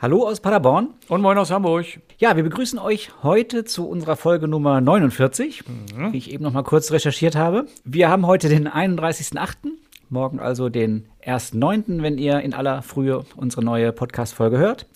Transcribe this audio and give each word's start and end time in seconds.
Hallo 0.00 0.26
aus 0.28 0.40
Paderborn. 0.40 0.90
Und 1.08 1.22
moin 1.22 1.38
aus 1.38 1.50
Hamburg. 1.50 1.86
Ja, 2.18 2.36
wir 2.36 2.44
begrüßen 2.44 2.78
euch 2.78 3.10
heute 3.22 3.64
zu 3.64 3.88
unserer 3.88 4.16
Folge 4.16 4.46
Nummer 4.46 4.80
49, 4.80 5.64
Mhm. 5.66 6.12
wie 6.12 6.18
ich 6.18 6.32
eben 6.32 6.44
noch 6.44 6.52
mal 6.52 6.62
kurz 6.62 6.92
recherchiert 6.92 7.34
habe. 7.34 7.66
Wir 7.84 8.08
haben 8.08 8.26
heute 8.26 8.48
den 8.48 8.68
31.08., 8.68 9.72
morgen 10.08 10.38
also 10.38 10.68
den 10.68 11.06
1.9., 11.24 12.02
wenn 12.02 12.16
ihr 12.16 12.40
in 12.40 12.54
aller 12.54 12.82
Frühe 12.82 13.24
unsere 13.36 13.64
neue 13.64 13.92
Podcast-Folge 13.92 14.58
hört. 14.58 14.86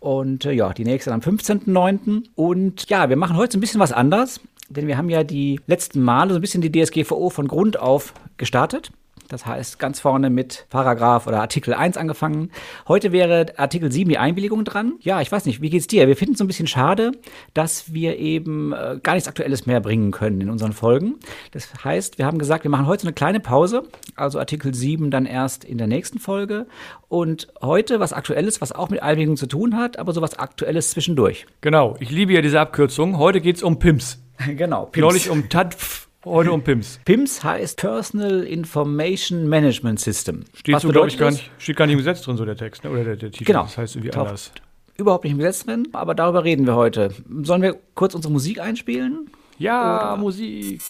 Und 0.00 0.44
äh, 0.46 0.52
ja, 0.52 0.72
die 0.72 0.84
nächste 0.84 1.12
am 1.12 1.20
15.09. 1.20 2.24
Und 2.34 2.88
ja, 2.88 3.08
wir 3.10 3.16
machen 3.16 3.36
heute 3.36 3.52
so 3.52 3.58
ein 3.58 3.60
bisschen 3.60 3.80
was 3.80 3.92
anders, 3.92 4.40
denn 4.70 4.86
wir 4.86 4.96
haben 4.96 5.10
ja 5.10 5.24
die 5.24 5.60
letzten 5.66 6.02
Male 6.02 6.30
so 6.32 6.38
ein 6.38 6.40
bisschen 6.40 6.62
die 6.62 6.72
DSGVO 6.72 7.28
von 7.30 7.48
Grund 7.48 7.78
auf 7.78 8.14
gestartet. 8.38 8.92
Das 9.28 9.44
heißt, 9.44 9.78
ganz 9.78 10.00
vorne 10.00 10.30
mit 10.30 10.66
Paragraph 10.70 11.26
oder 11.26 11.40
Artikel 11.40 11.74
1 11.74 11.98
angefangen. 11.98 12.50
Heute 12.88 13.12
wäre 13.12 13.46
Artikel 13.58 13.92
7 13.92 14.08
die 14.08 14.16
Einwilligung 14.16 14.64
dran. 14.64 14.94
Ja, 15.00 15.20
ich 15.20 15.30
weiß 15.30 15.44
nicht, 15.44 15.60
wie 15.60 15.68
geht's 15.68 15.86
dir? 15.86 16.08
Wir 16.08 16.16
finden 16.16 16.32
es 16.32 16.38
so 16.38 16.44
ein 16.44 16.46
bisschen 16.46 16.66
schade, 16.66 17.12
dass 17.52 17.92
wir 17.92 18.18
eben 18.18 18.72
äh, 18.72 18.98
gar 19.02 19.14
nichts 19.14 19.28
Aktuelles 19.28 19.66
mehr 19.66 19.80
bringen 19.80 20.12
können 20.12 20.40
in 20.40 20.48
unseren 20.48 20.72
Folgen. 20.72 21.16
Das 21.52 21.68
heißt, 21.84 22.16
wir 22.16 22.24
haben 22.24 22.38
gesagt, 22.38 22.64
wir 22.64 22.70
machen 22.70 22.86
heute 22.86 23.02
so 23.02 23.08
eine 23.08 23.14
kleine 23.14 23.40
Pause. 23.40 23.82
Also 24.16 24.38
Artikel 24.38 24.74
7 24.74 25.10
dann 25.10 25.26
erst 25.26 25.62
in 25.62 25.76
der 25.76 25.86
nächsten 25.86 26.18
Folge. 26.18 26.66
Und 27.08 27.48
heute 27.60 28.00
was 28.00 28.14
Aktuelles, 28.14 28.62
was 28.62 28.72
auch 28.72 28.88
mit 28.88 29.02
Einwilligung 29.02 29.36
zu 29.36 29.46
tun 29.46 29.76
hat, 29.76 29.98
aber 29.98 30.12
so 30.12 30.22
was 30.22 30.38
Aktuelles 30.38 30.90
zwischendurch. 30.92 31.46
Genau, 31.60 31.96
ich 32.00 32.10
liebe 32.10 32.32
ja 32.32 32.40
diese 32.40 32.60
Abkürzung. 32.60 33.18
Heute 33.18 33.42
geht 33.42 33.56
es 33.56 33.62
um 33.62 33.78
PIMS. 33.78 34.22
genau. 34.56 34.86
PIMS. 34.86 35.02
Neulich 35.02 35.30
um 35.30 35.48
TADF, 35.50 36.07
heute 36.24 36.52
um 36.52 36.62
PIMS. 36.62 37.00
PIMS 37.04 37.44
heißt 37.44 37.78
Personal 37.78 38.42
Information 38.42 39.48
Management 39.48 40.00
System. 40.00 40.44
Steht 40.54 40.74
Was 40.74 40.82
so, 40.82 40.88
glaube 40.88 41.08
ich, 41.08 41.18
gar 41.18 41.30
nicht, 41.30 41.50
steht 41.58 41.76
gar 41.76 41.86
nicht 41.86 41.94
im 41.94 41.98
Gesetz 41.98 42.22
drin, 42.22 42.36
so 42.36 42.44
der 42.44 42.56
Text, 42.56 42.84
ne? 42.84 42.90
oder 42.90 43.04
der, 43.04 43.16
der 43.16 43.30
Titel. 43.30 43.44
Genau. 43.44 43.62
Das 43.62 43.78
heißt 43.78 43.96
irgendwie 43.96 44.10
Taucht 44.10 44.26
anders. 44.26 44.52
überhaupt 44.96 45.24
nicht 45.24 45.32
im 45.32 45.38
Gesetz 45.38 45.64
drin, 45.64 45.88
aber 45.92 46.14
darüber 46.14 46.44
reden 46.44 46.66
wir 46.66 46.74
heute. 46.76 47.14
Sollen 47.42 47.62
wir 47.62 47.76
kurz 47.94 48.14
unsere 48.14 48.32
Musik 48.32 48.60
einspielen? 48.60 49.30
Ja, 49.58 50.16
Musik. 50.18 50.80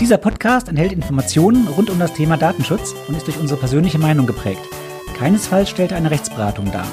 Dieser 0.00 0.16
Podcast 0.16 0.68
enthält 0.68 0.92
Informationen 0.92 1.68
rund 1.68 1.90
um 1.90 1.98
das 1.98 2.14
Thema 2.14 2.36
Datenschutz 2.36 2.94
und 3.06 3.16
ist 3.16 3.26
durch 3.26 3.38
unsere 3.38 3.60
persönliche 3.60 3.98
Meinung 3.98 4.26
geprägt. 4.26 4.60
Keinesfalls 5.20 5.68
stellt 5.68 5.92
eine 5.92 6.10
Rechtsberatung 6.10 6.72
dar. 6.72 6.86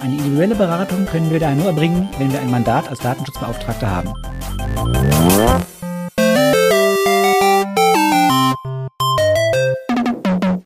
Eine 0.00 0.14
individuelle 0.14 0.54
Beratung 0.54 1.04
können 1.04 1.30
wir 1.30 1.38
daher 1.38 1.54
nur 1.54 1.66
erbringen, 1.66 2.08
wenn 2.16 2.32
wir 2.32 2.40
ein 2.40 2.50
Mandat 2.50 2.88
als 2.88 3.00
Datenschutzbeauftragter 3.00 3.90
haben. 3.90 4.14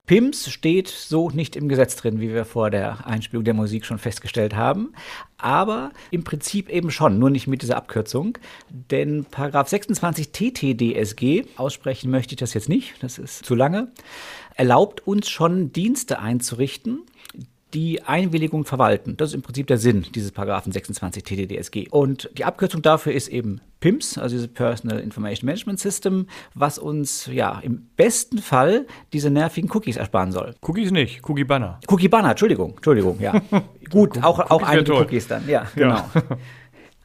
PIMS 0.08 0.50
steht 0.50 0.88
so 0.88 1.28
nicht 1.28 1.54
im 1.54 1.68
Gesetz 1.68 1.94
drin, 1.94 2.18
wie 2.18 2.32
wir 2.32 2.46
vor 2.46 2.70
der 2.70 3.06
Einspielung 3.06 3.44
der 3.44 3.52
Musik 3.52 3.84
schon 3.84 3.98
festgestellt 3.98 4.56
haben. 4.56 4.94
Aber 5.36 5.90
im 6.10 6.24
Prinzip 6.24 6.70
eben 6.70 6.90
schon, 6.90 7.18
nur 7.18 7.28
nicht 7.28 7.46
mit 7.46 7.60
dieser 7.60 7.76
Abkürzung. 7.76 8.38
Denn 8.70 9.26
Paragraph 9.26 9.68
26 9.68 10.32
TTDSG, 10.32 11.44
aussprechen 11.56 12.10
möchte 12.10 12.32
ich 12.32 12.38
das 12.38 12.54
jetzt 12.54 12.70
nicht, 12.70 12.94
das 13.02 13.18
ist 13.18 13.44
zu 13.44 13.54
lange, 13.54 13.92
erlaubt 14.56 15.06
uns 15.06 15.28
schon 15.28 15.72
Dienste 15.72 16.20
einzurichten, 16.20 17.02
die 17.74 18.02
Einwilligung 18.02 18.64
verwalten. 18.64 19.16
Das 19.16 19.30
ist 19.30 19.34
im 19.34 19.42
Prinzip 19.42 19.66
der 19.66 19.78
Sinn 19.78 20.06
dieses 20.14 20.32
Paragraphen 20.32 20.72
26 20.72 21.22
TTDSG. 21.22 21.88
Und 21.90 22.30
die 22.36 22.44
Abkürzung 22.44 22.82
dafür 22.82 23.12
ist 23.12 23.28
eben 23.28 23.60
PIMS, 23.80 24.18
also 24.18 24.34
dieses 24.34 24.48
Personal 24.48 24.98
Information 24.98 25.46
Management 25.46 25.78
System, 25.78 26.26
was 26.54 26.78
uns 26.78 27.26
ja 27.26 27.60
im 27.60 27.88
besten 27.96 28.38
Fall 28.38 28.86
diese 29.12 29.30
nervigen 29.30 29.70
Cookies 29.72 29.96
ersparen 29.96 30.32
soll. 30.32 30.54
Cookies 30.62 30.90
nicht, 30.90 31.28
Cookie 31.28 31.44
Banner. 31.44 31.78
Cookie 31.88 32.08
Banner, 32.08 32.30
Entschuldigung, 32.30 32.74
Entschuldigung, 32.76 33.20
ja. 33.20 33.40
Gut, 33.90 34.22
auch, 34.22 34.38
auch 34.38 34.62
Cookies 34.62 34.68
einige. 34.68 34.92
Cookies 34.94 35.28
dann, 35.28 35.48
ja, 35.48 35.66
genau. 35.74 35.96
Ja. 35.96 36.10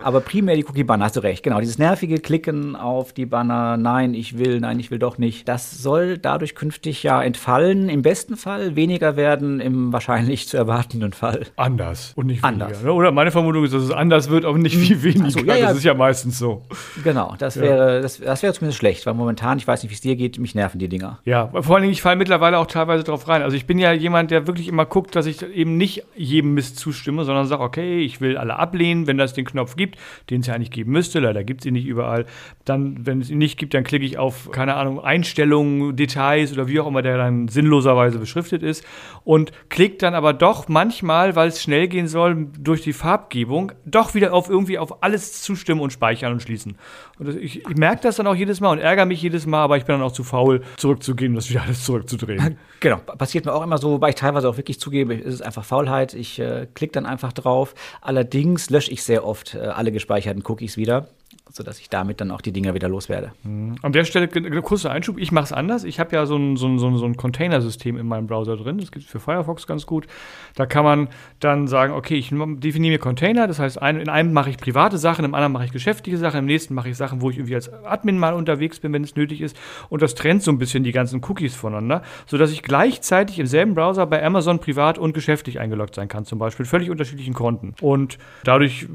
Aber 0.04 0.22
primär 0.22 0.56
die 0.56 0.66
Cookie 0.66 0.84
Banner, 0.84 1.06
hast 1.06 1.16
du 1.16 1.22
recht. 1.22 1.44
Genau, 1.44 1.60
dieses 1.60 1.78
nervige 1.78 2.20
Klicken 2.20 2.76
auf 2.76 3.14
die 3.14 3.26
Banner, 3.26 3.78
nein, 3.78 4.14
ich 4.14 4.38
will, 4.38 4.60
nein, 4.60 4.80
ich 4.80 4.92
will 4.92 5.00
doch 5.00 5.18
nicht. 5.18 5.48
Das 5.48 5.72
soll 5.72 6.18
dadurch 6.18 6.56
künftig 6.56 7.04
ja 7.04 7.22
entfallen, 7.22 7.90
im 7.90 8.02
besten 8.02 8.38
Fall, 8.38 8.76
weniger 8.76 9.16
werden 9.16 9.60
im 9.60 9.94
wahrscheinlich 9.94 10.48
zu 10.48 10.58
erwartenden 10.58 11.14
Fall. 11.14 11.48
Anders 11.56 12.14
und 12.16 12.28
nicht 12.28 12.44
weniger. 12.44 12.66
Anders. 12.66 12.86
Oder 12.86 13.12
meine 13.12 13.32
Vermutung 13.32 13.64
ist, 13.64 13.74
dass 13.74 13.84
es 13.84 13.92
anders 13.92 14.30
wird, 14.30 14.46
aber 14.46 14.58
nicht 14.58 14.76
viel 14.76 15.02
weniger. 15.04 15.32
so, 15.32 15.40
ja, 15.40 15.56
ja. 15.56 15.68
Das 15.68 15.78
ist 15.78 15.84
ja 15.84 15.94
meistens 15.94 16.38
so. 16.38 16.64
Genau, 17.04 17.36
das 17.38 17.60
wäre, 17.60 18.02
das, 18.02 18.20
das 18.20 18.44
wäre 18.44 18.54
zumindest 18.54 18.80
schlecht, 18.80 19.06
weil 19.06 19.14
momentan, 19.14 19.58
ich 19.58 19.68
weiß 19.68 19.84
nicht, 19.84 19.92
wie 19.92 19.96
es 19.96 20.02
dir 20.02 20.16
geht, 20.16 20.38
mich 20.40 20.56
nerven 20.56 20.80
die 20.80 20.90
Dinger. 20.90 21.20
Ja, 21.26 21.50
vor 21.62 21.76
allen 21.76 21.84
Dingen, 21.84 21.94
ich 21.94 22.02
falle 22.02 22.18
mittlerweile 22.18 22.58
auch 22.58 22.68
teilweise 22.68 23.04
drauf 23.04 23.28
rein. 23.28 23.42
Also 23.42 23.56
ich 23.56 23.66
bin 23.66 23.80
ja 23.80 23.92
jemand, 23.94 24.32
der 24.32 24.48
wirklich 24.48 24.68
immer 24.68 24.86
guckt, 24.86 25.16
dass 25.16 25.26
ich 25.26 25.42
eben 25.42 25.78
nicht 25.78 26.04
jedem 26.16 26.54
Mist 26.54 26.78
zustimme, 26.78 27.24
sondern 27.24 27.46
sage, 27.46 27.64
okay, 27.64 28.00
ich 28.00 28.22
will 28.22 28.38
alle 28.38 28.58
ablehnen, 28.58 29.08
wenn 29.08 29.18
das 29.18 29.34
den 29.34 29.46
Knopf 29.46 29.76
gibt, 29.76 29.93
den 30.30 30.42
es 30.42 30.48
ja 30.48 30.54
eigentlich 30.54 30.72
geben 30.72 30.92
müsste. 30.92 31.20
Leider 31.20 31.44
gibt 31.44 31.62
es 31.62 31.66
ihn 31.66 31.74
nicht 31.74 31.86
überall. 31.86 32.26
Dann, 32.66 33.06
wenn 33.06 33.22
es 33.22 33.30
ihn 33.30 33.38
nicht 33.38 33.58
gibt, 33.58 33.74
dann 33.74 33.84
klicke 33.84 34.06
ich 34.06 34.18
auf, 34.18 34.52
keine 34.52 34.76
Ahnung, 34.76 35.00
Einstellungen, 35.00 35.96
Details 35.96 36.54
oder 36.54 36.68
wie 36.68 36.80
auch 36.80 36.88
immer, 36.88 37.02
der 37.02 37.18
dann 37.18 37.48
sinnloserweise 37.48 38.20
beschriftet 38.20 38.64
ist. 38.64 38.86
Und 39.24 39.52
klickt 39.70 40.02
dann 40.02 40.16
aber 40.16 40.34
doch 40.34 40.68
manchmal, 40.68 41.36
weil 41.36 41.50
es 41.50 41.62
schnell 41.62 41.88
gehen 41.88 42.08
soll, 42.08 42.48
durch 42.60 42.82
die 42.82 42.94
Farbgebung, 42.94 43.72
doch 43.86 44.16
wieder 44.16 44.34
auf 44.34 44.50
irgendwie 44.50 44.80
auf 44.80 45.04
alles 45.04 45.42
zustimmen 45.42 45.82
und 45.82 45.94
speichern 45.94 46.34
und 46.34 46.42
schließen. 46.42 46.78
Und 47.20 47.36
ich, 47.38 47.66
ich 47.68 47.78
merke 47.78 48.02
das 48.02 48.16
dann 48.16 48.28
auch 48.28 48.36
jedes 48.36 48.60
Mal 48.60 48.72
und 48.72 48.80
ärgere 48.80 49.06
mich 49.06 49.22
jedes 49.22 49.46
Mal, 49.46 49.64
aber 49.64 49.78
ich 49.78 49.86
bin 49.86 49.96
dann 49.96 50.04
auch 50.04 50.12
zu 50.12 50.24
faul, 50.24 50.62
zurückzugehen 50.78 51.36
das 51.36 51.50
wieder 51.50 51.64
alles 51.64 51.84
zurückzudrehen. 51.84 52.58
Genau, 52.80 52.98
passiert 52.98 53.46
mir 53.46 53.54
auch 53.54 53.64
immer 53.64 53.78
so, 53.78 53.92
wobei 53.92 54.10
ich 54.10 54.16
teilweise 54.16 54.50
auch 54.50 54.58
wirklich 54.58 54.78
zugebe, 54.78 55.16
es 55.16 55.36
ist 55.36 55.42
einfach 55.42 55.64
Faulheit. 55.64 56.14
Ich 56.14 56.38
äh, 56.38 56.68
klicke 56.74 56.92
dann 56.92 57.06
einfach 57.06 57.32
drauf. 57.32 57.76
Allerdings 58.02 58.70
lösche 58.70 58.92
ich 58.92 59.04
sehr 59.04 59.26
oft 59.26 59.56
äh, 59.56 59.68
alle 59.74 59.92
gespeicherten 59.92 60.44
Cookies 60.46 60.78
wieder, 60.78 61.08
sodass 61.52 61.80
ich 61.80 61.90
damit 61.90 62.22
dann 62.22 62.32
auch 62.32 62.42
die 62.42 62.52
Dinger 62.52 62.74
wieder 62.74 62.90
loswerde. 62.90 63.34
An 63.44 63.92
der 63.92 64.06
Stelle 64.06 64.28
kurzer 64.62 64.92
Einschub. 64.92 65.20
Ich 65.20 65.32
mache 65.32 65.46
es 65.46 65.52
anders. 65.52 65.84
Ich 65.84 66.00
habe 66.00 66.16
ja 66.16 66.26
so 66.26 66.36
ein, 66.36 66.56
so 66.56 66.68
ein, 66.68 66.80
so 66.80 66.88
ein, 66.88 66.98
so 66.98 67.06
ein 67.06 67.18
Containersystem 67.18 67.98
in 67.98 68.08
meinem 68.08 68.28
Browser 68.28 68.58
drin. 68.58 68.78
Das 68.78 68.92
gibt 68.92 69.06
es 69.06 69.12
für 69.12 69.20
Firefox 69.20 69.68
ganz 69.68 69.86
gut. 69.86 70.08
Da 70.56 70.66
kann 70.66 70.84
man 70.84 71.10
dann 71.40 71.68
sagen, 71.68 71.94
okay, 71.94 72.16
ich 72.16 72.30
definiere 72.30 72.94
mir 72.94 73.00
Container. 73.00 73.48
Das 73.48 73.60
heißt, 73.60 73.78
in 73.78 74.10
einem 74.10 74.34
mache 74.34 74.50
ich 74.50 74.58
private 74.58 74.98
Sachen, 74.98 75.26
im 75.26 75.36
anderen 75.36 75.52
mache 75.52 75.66
ich 75.66 75.72
geschäftliche 75.72 76.18
Sachen, 76.18 76.40
im 76.40 76.46
nächsten 76.46 76.74
mache 76.74 76.90
ich 76.90 76.98
Sachen, 76.98 77.22
wo 77.22 77.30
ich 77.30 77.38
irgendwie 77.38 77.56
als 77.56 77.72
Admin 77.72 78.18
mal 78.18 78.34
unterwegs 78.34 78.80
bin, 78.80 78.94
wenn 78.94 79.04
es 79.04 79.16
nötig 79.16 79.42
ist. 79.42 79.58
Und 79.90 80.02
das 80.02 80.16
trennt 80.16 80.44
so 80.44 80.52
ein 80.52 80.58
bisschen 80.58 80.84
die 80.84 80.92
ganzen 80.92 81.24
Cookies 81.26 81.56
voneinander, 81.56 82.04
sodass 82.26 82.52
ich 82.52 82.64
gleichzeitig 82.64 83.38
im 83.40 83.48
selben 83.48 83.76
Browser 83.76 84.06
bei 84.08 84.24
Amazon 84.24 84.60
privat 84.60 84.98
und 84.98 85.14
geschäftlich 85.14 85.60
eingeloggt 85.60 85.96
sein 85.96 86.08
kann, 86.08 86.26
zum 86.26 86.40
Beispiel. 86.40 86.66
Völlig 86.66 86.90
unterschiedlichen 86.90 87.34
Konten. 87.34 87.76
Und 87.82 88.18
dadurch 88.44 88.88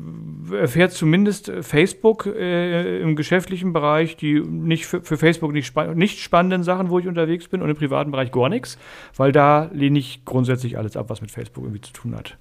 erfährt 0.52 0.92
zumindest 0.92 1.52
Facebook 1.60 2.26
äh, 2.38 3.00
im 3.00 3.16
geschäftlichen 3.16 3.72
Bereich 3.72 4.16
die 4.16 4.40
nicht 4.40 4.86
für, 4.86 5.02
für 5.02 5.16
Facebook 5.16 5.52
nicht, 5.52 5.66
spa 5.66 5.94
nicht 5.94 6.20
spannenden 6.20 6.62
Sachen, 6.62 6.90
wo 6.90 6.98
ich 6.98 7.06
unterwegs 7.06 7.48
bin 7.48 7.62
und 7.62 7.70
im 7.70 7.76
privaten 7.76 8.10
Bereich 8.10 8.32
gar 8.32 8.48
nichts, 8.48 8.78
weil 9.16 9.32
da 9.32 9.70
lehne 9.72 9.98
ich 9.98 10.24
grundsätzlich 10.24 10.78
alles 10.78 10.96
ab, 10.96 11.06
was 11.08 11.20
mit 11.20 11.30
Facebook 11.30 11.64
irgendwie 11.64 11.80
zu 11.82 11.92
tun 11.92 12.14
hat. 12.16 12.36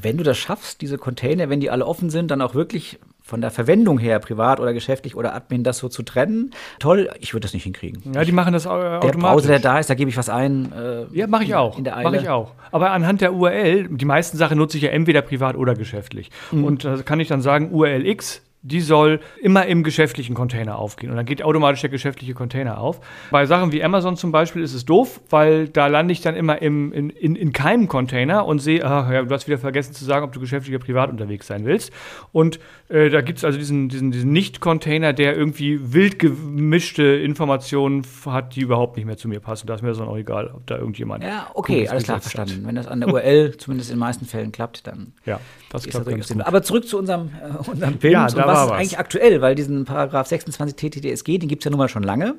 Wenn 0.00 0.16
du 0.16 0.22
das 0.22 0.38
schaffst, 0.38 0.82
diese 0.82 0.98
Container, 0.98 1.48
wenn 1.50 1.60
die 1.60 1.70
alle 1.70 1.84
offen 1.84 2.10
sind, 2.10 2.30
dann 2.30 2.40
auch 2.42 2.54
wirklich 2.54 3.00
von 3.22 3.40
der 3.40 3.50
Verwendung 3.50 3.98
her, 3.98 4.18
privat 4.18 4.58
oder 4.60 4.72
geschäftlich 4.72 5.14
oder 5.14 5.34
Admin, 5.34 5.62
das 5.62 5.78
so 5.78 5.88
zu 5.88 6.02
trennen, 6.02 6.50
toll, 6.80 7.08
ich 7.20 7.32
würde 7.32 7.42
das 7.42 7.54
nicht 7.54 7.62
hinkriegen. 7.62 8.02
Ja, 8.12 8.24
die 8.24 8.32
machen 8.32 8.52
das 8.52 8.66
äh, 8.66 8.68
Der 8.68 8.98
automatisch. 8.98 9.20
Browser, 9.20 9.48
der 9.48 9.58
da 9.60 9.78
ist, 9.78 9.88
da 9.88 9.94
gebe 9.94 10.10
ich 10.10 10.16
was 10.16 10.28
ein. 10.28 10.72
Äh, 10.72 11.06
Ja, 11.16 11.26
mache 11.28 11.44
ich 11.44 11.54
auch. 11.54 11.80
Der. 11.80 11.96
Mache 12.02 12.16
ich 12.16 12.28
auch. 12.28 12.52
Aber 12.72 12.90
anhand 12.90 13.20
der 13.20 13.32
URL, 13.32 13.88
die 13.88 14.04
meisten 14.04 14.36
Sachen 14.36 14.58
nutze 14.58 14.76
ich 14.78 14.82
ja 14.82 14.90
entweder 14.90 15.22
privat 15.22 15.56
oder 15.56 15.74
geschäftlich. 15.74 16.30
Mhm. 16.50 16.64
Und 16.64 16.84
da 16.84 17.02
kann 17.02 17.20
ich 17.20 17.28
dann 17.28 17.40
sagen, 17.40 17.70
URL 17.70 18.04
X, 18.06 18.42
die 18.62 18.80
soll 18.80 19.20
immer 19.40 19.66
im 19.66 19.82
geschäftlichen 19.82 20.34
Container 20.34 20.78
aufgehen. 20.78 21.10
Und 21.10 21.16
dann 21.16 21.24
geht 21.24 21.42
automatisch 21.42 21.80
der 21.80 21.88
geschäftliche 21.88 22.34
Container 22.34 22.78
auf. 22.78 23.00
Bei 23.30 23.46
Sachen 23.46 23.72
wie 23.72 23.82
Amazon 23.82 24.16
zum 24.16 24.32
Beispiel 24.32 24.62
ist 24.62 24.74
es 24.74 24.84
doof, 24.84 25.20
weil 25.30 25.68
da 25.68 25.86
lande 25.86 26.12
ich 26.12 26.20
dann 26.20 26.36
immer 26.36 26.60
im, 26.60 26.92
in, 26.92 27.08
in, 27.10 27.36
in 27.36 27.52
keinem 27.52 27.88
Container 27.88 28.44
und 28.44 28.58
sehe, 28.58 28.84
ach 28.84 29.10
ja, 29.10 29.22
du 29.22 29.34
hast 29.34 29.46
wieder 29.46 29.56
vergessen 29.56 29.94
zu 29.94 30.04
sagen, 30.04 30.24
ob 30.24 30.32
du 30.32 30.40
geschäftlich 30.40 30.74
oder 30.76 30.84
privat 30.84 31.08
unterwegs 31.10 31.46
sein 31.46 31.64
willst. 31.64 31.90
Und 32.32 32.60
äh, 32.90 33.08
da 33.08 33.22
gibt 33.22 33.38
es 33.38 33.44
also 33.44 33.58
diesen, 33.58 33.88
diesen, 33.88 34.10
diesen 34.10 34.32
Nicht-Container, 34.32 35.14
der 35.14 35.36
irgendwie 35.36 35.94
wild 35.94 36.18
gemischte 36.18 37.02
Informationen 37.02 38.04
hat, 38.26 38.56
die 38.56 38.60
überhaupt 38.60 38.96
nicht 38.96 39.06
mehr 39.06 39.16
zu 39.16 39.28
mir 39.28 39.40
passen. 39.40 39.68
Da 39.68 39.74
ist 39.74 39.82
mir 39.82 39.88
das 39.88 39.98
dann 39.98 40.08
auch 40.08 40.18
egal, 40.18 40.50
ob 40.54 40.66
da 40.66 40.76
irgendjemand. 40.76 41.24
ja, 41.24 41.50
okay, 41.54 41.88
alles 41.88 42.04
klar, 42.04 42.16
hat. 42.16 42.24
verstanden. 42.24 42.66
Wenn 42.66 42.74
das 42.74 42.88
an 42.88 43.00
der 43.00 43.08
URL 43.08 43.56
zumindest 43.56 43.90
in 43.90 43.96
den 43.96 44.00
meisten 44.00 44.26
Fällen 44.26 44.52
klappt, 44.52 44.86
dann 44.86 45.14
Ja, 45.24 45.40
das 45.70 45.86
ist 45.86 45.94
das 45.94 46.04
klappt 46.04 46.28
gut. 46.28 46.46
Aber 46.46 46.62
zurück 46.62 46.86
zu 46.86 46.98
unserem, 46.98 47.30
äh, 47.40 47.70
unserem 47.70 47.98
Film 47.98 48.12
Ja, 48.12 48.28
was 48.52 48.64
ist 48.64 48.70
was. 48.70 48.78
eigentlich 48.78 48.98
aktuell, 48.98 49.40
weil 49.40 49.54
diesen 49.54 49.84
Paragraph 49.84 50.26
26 50.26 50.76
TTDSG, 50.76 51.38
den 51.38 51.48
gibt 51.48 51.62
es 51.62 51.64
ja 51.64 51.70
nun 51.70 51.78
mal 51.78 51.88
schon 51.88 52.02
lange. 52.02 52.36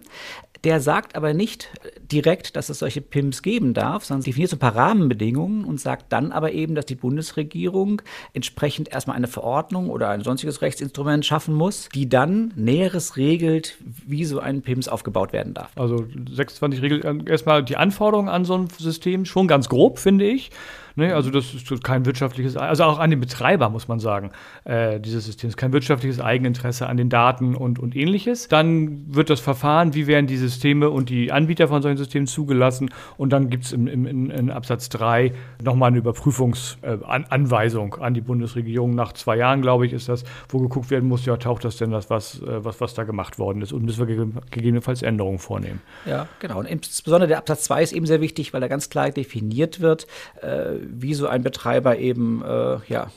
Der 0.63 0.79
sagt 0.79 1.15
aber 1.15 1.33
nicht 1.33 1.69
direkt, 2.11 2.55
dass 2.55 2.69
es 2.69 2.79
solche 2.79 3.01
PIMs 3.01 3.41
geben 3.41 3.73
darf, 3.73 4.05
sondern 4.05 4.23
definiert 4.23 4.51
so 4.51 4.57
ein 4.57 4.59
paar 4.59 4.75
Rahmenbedingungen 4.75 5.65
und 5.65 5.79
sagt 5.79 6.13
dann 6.13 6.31
aber 6.31 6.51
eben, 6.51 6.75
dass 6.75 6.85
die 6.85 6.95
Bundesregierung 6.95 8.03
entsprechend 8.33 8.93
erstmal 8.93 9.15
eine 9.15 9.27
Verordnung 9.27 9.89
oder 9.89 10.09
ein 10.09 10.21
sonstiges 10.21 10.61
Rechtsinstrument 10.61 11.25
schaffen 11.25 11.55
muss, 11.55 11.89
die 11.95 12.07
dann 12.07 12.53
Näheres 12.55 13.17
regelt, 13.17 13.77
wie 14.05 14.23
so 14.23 14.39
ein 14.39 14.61
PIMS 14.61 14.87
aufgebaut 14.87 15.33
werden 15.33 15.55
darf. 15.55 15.71
Also 15.75 16.05
26 16.31 16.81
regelt 16.81 17.05
äh, 17.05 17.15
erstmal 17.25 17.63
die 17.63 17.77
Anforderungen 17.77 18.29
an 18.29 18.45
so 18.45 18.55
ein 18.55 18.67
System 18.77 19.25
schon 19.25 19.47
ganz 19.47 19.67
grob, 19.67 19.97
finde 19.97 20.25
ich. 20.25 20.51
Ne, 21.01 21.15
also 21.15 21.31
das 21.31 21.51
ist 21.55 21.83
kein 21.83 22.05
wirtschaftliches, 22.05 22.55
also 22.55 22.83
auch 22.83 22.99
an 22.99 23.09
den 23.09 23.19
Betreiber 23.19 23.69
muss 23.69 23.87
man 23.87 23.99
sagen, 23.99 24.29
äh, 24.65 24.99
dieses 24.99 25.25
Systems, 25.25 25.57
kein 25.57 25.73
wirtschaftliches 25.73 26.19
Eigeninteresse 26.19 26.85
an 26.85 26.95
den 26.95 27.09
Daten 27.09 27.55
und, 27.55 27.79
und 27.79 27.95
ähnliches. 27.95 28.49
Dann 28.49 29.11
wird 29.11 29.31
das 29.31 29.39
Verfahren, 29.39 29.95
wie 29.95 30.05
werden 30.05 30.27
die 30.27 30.37
Systeme 30.37 30.91
und 30.91 31.09
die 31.09 31.31
Anbieter 31.31 31.67
von 31.69 31.81
solchen 31.81 31.97
Systemen 31.97 32.27
zugelassen 32.27 32.91
und 33.17 33.33
dann 33.33 33.49
gibt 33.49 33.63
es 33.63 33.73
im, 33.73 33.87
in, 33.87 34.29
in 34.29 34.51
Absatz 34.51 34.89
3 34.89 35.33
nochmal 35.63 35.87
eine 35.87 35.97
Überprüfungsanweisung 35.97 37.95
äh, 37.99 38.03
an, 38.03 38.13
die 38.13 38.21
Bundesregierung. 38.21 38.93
Nach 38.93 39.13
zwei 39.13 39.37
Jahren, 39.37 39.63
glaube 39.63 39.87
ich, 39.87 39.93
ist 39.93 40.07
das, 40.07 40.23
wo 40.49 40.59
geguckt 40.59 40.91
werden 40.91 41.09
muss, 41.09 41.25
ja, 41.25 41.35
taucht 41.37 41.65
das 41.65 41.77
denn 41.77 41.89
das, 41.89 42.11
was, 42.11 42.43
äh, 42.43 42.63
was, 42.63 42.79
was 42.79 42.93
da 42.93 43.05
gemacht 43.05 43.39
worden 43.39 43.63
ist 43.63 43.73
und 43.73 43.83
müssen 43.85 44.07
wir 44.07 44.15
ge 44.15 44.27
gegebenenfalls 44.51 45.01
Änderungen 45.01 45.39
vornehmen. 45.39 45.81
Ja, 46.05 46.27
genau. 46.37 46.59
Und 46.59 46.67
insbesondere 46.67 47.27
der 47.27 47.39
Absatz 47.39 47.63
2 47.63 47.81
ist 47.81 47.91
eben 47.91 48.05
sehr 48.05 48.21
wichtig, 48.21 48.53
weil 48.53 48.61
da 48.61 48.67
ganz 48.67 48.91
klar 48.91 49.09
definiert 49.09 49.79
wird, 49.79 50.05
äh, 50.43 50.75
wie 50.93 51.13
so 51.13 51.27
ein 51.27 51.43
Betreiber 51.43 51.97
eben 51.97 52.43
äh, 52.43 52.77
ja, 52.87 53.07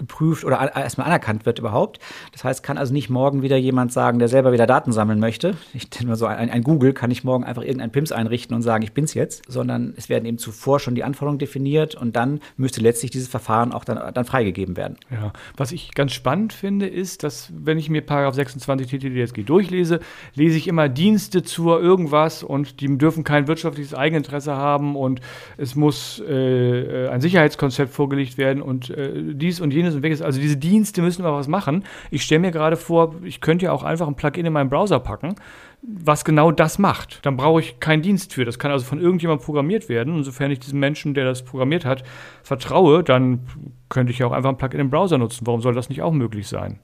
geprüft 0.00 0.44
oder 0.44 0.74
erstmal 0.74 1.06
anerkannt 1.06 1.46
wird 1.46 1.58
überhaupt. 1.58 2.00
Das 2.32 2.42
heißt, 2.42 2.62
kann 2.62 2.78
also 2.78 2.92
nicht 2.92 3.10
morgen 3.10 3.42
wieder 3.42 3.56
jemand 3.56 3.92
sagen, 3.92 4.18
der 4.18 4.28
selber 4.28 4.52
wieder 4.52 4.66
Daten 4.66 4.92
sammeln 4.92 5.20
möchte. 5.20 5.56
Ich 5.74 5.90
denke 5.90 6.08
mal 6.08 6.16
so, 6.16 6.26
ein, 6.26 6.50
ein, 6.50 6.62
Google 6.62 6.92
kann 6.92 7.10
nicht 7.10 7.22
morgen 7.22 7.44
einfach 7.44 7.62
irgendein 7.62 7.92
PIMS 7.92 8.10
einrichten 8.10 8.56
und 8.56 8.62
sagen, 8.62 8.82
ich 8.82 8.92
bin's 8.92 9.14
jetzt, 9.14 9.42
sondern 9.46 9.94
es 9.96 10.08
werden 10.08 10.24
eben 10.24 10.38
zuvor 10.38 10.80
schon 10.80 10.94
die 10.94 11.04
Anforderungen 11.04 11.38
definiert 11.38 11.94
und 11.94 12.16
dann 12.16 12.40
müsste 12.56 12.80
letztlich 12.80 13.10
dieses 13.10 13.28
Verfahren 13.28 13.72
auch 13.72 13.84
dann, 13.84 14.12
dann 14.14 14.24
freigegeben 14.24 14.76
werden. 14.76 14.96
Ja, 15.10 15.32
was 15.56 15.70
ich 15.70 15.92
ganz 15.94 16.12
spannend 16.12 16.52
finde, 16.52 16.86
ist, 16.86 17.22
dass 17.22 17.52
wenn 17.54 17.78
ich 17.78 17.90
mir 17.90 18.00
Paragraph 18.00 18.34
26 18.34 18.88
TTDSG 18.88 19.42
durchlese, 19.42 20.00
lese 20.34 20.56
ich 20.56 20.66
immer 20.66 20.88
Dienste 20.88 21.42
zur 21.42 21.80
irgendwas 21.80 22.42
und 22.42 22.80
die 22.80 22.96
dürfen 22.96 23.22
kein 23.22 23.46
wirtschaftliches 23.48 23.94
Eigeninteresse 23.94 24.56
haben 24.56 24.96
und 24.96 25.20
es 25.58 25.74
muss 25.74 26.20
äh, 26.20 26.79
ein 27.08 27.20
Sicherheitskonzept 27.20 27.92
vorgelegt 27.92 28.38
werden 28.38 28.62
und 28.62 28.90
äh, 28.90 29.12
dies 29.34 29.60
und 29.60 29.72
jenes 29.72 29.94
und 29.94 30.04
ist. 30.04 30.22
Also 30.22 30.40
diese 30.40 30.56
Dienste 30.56 31.02
müssen 31.02 31.24
aber 31.24 31.36
was 31.36 31.48
machen. 31.48 31.84
Ich 32.10 32.22
stelle 32.22 32.40
mir 32.40 32.50
gerade 32.50 32.76
vor, 32.76 33.14
ich 33.24 33.40
könnte 33.40 33.66
ja 33.66 33.72
auch 33.72 33.82
einfach 33.82 34.08
ein 34.08 34.14
Plugin 34.14 34.46
in 34.46 34.52
meinen 34.52 34.70
Browser 34.70 35.00
packen, 35.00 35.34
was 35.82 36.24
genau 36.24 36.50
das 36.50 36.78
macht. 36.78 37.24
Dann 37.24 37.36
brauche 37.36 37.60
ich 37.60 37.80
keinen 37.80 38.02
Dienst 38.02 38.34
für. 38.34 38.44
Das 38.44 38.58
kann 38.58 38.70
also 38.70 38.84
von 38.84 39.00
irgendjemandem 39.00 39.44
programmiert 39.44 39.88
werden. 39.88 40.14
Und 40.14 40.24
sofern 40.24 40.50
ich 40.50 40.60
diesem 40.60 40.80
Menschen, 40.80 41.14
der 41.14 41.24
das 41.24 41.44
programmiert 41.44 41.84
hat, 41.84 42.02
vertraue, 42.42 43.02
dann 43.02 43.40
könnte 43.88 44.12
ich 44.12 44.18
ja 44.18 44.26
auch 44.26 44.32
einfach 44.32 44.50
ein 44.50 44.58
Plugin 44.58 44.80
im 44.80 44.90
Browser 44.90 45.18
nutzen. 45.18 45.46
Warum 45.46 45.60
soll 45.60 45.74
das 45.74 45.88
nicht 45.88 46.02
auch 46.02 46.12
möglich 46.12 46.48
sein? 46.48 46.80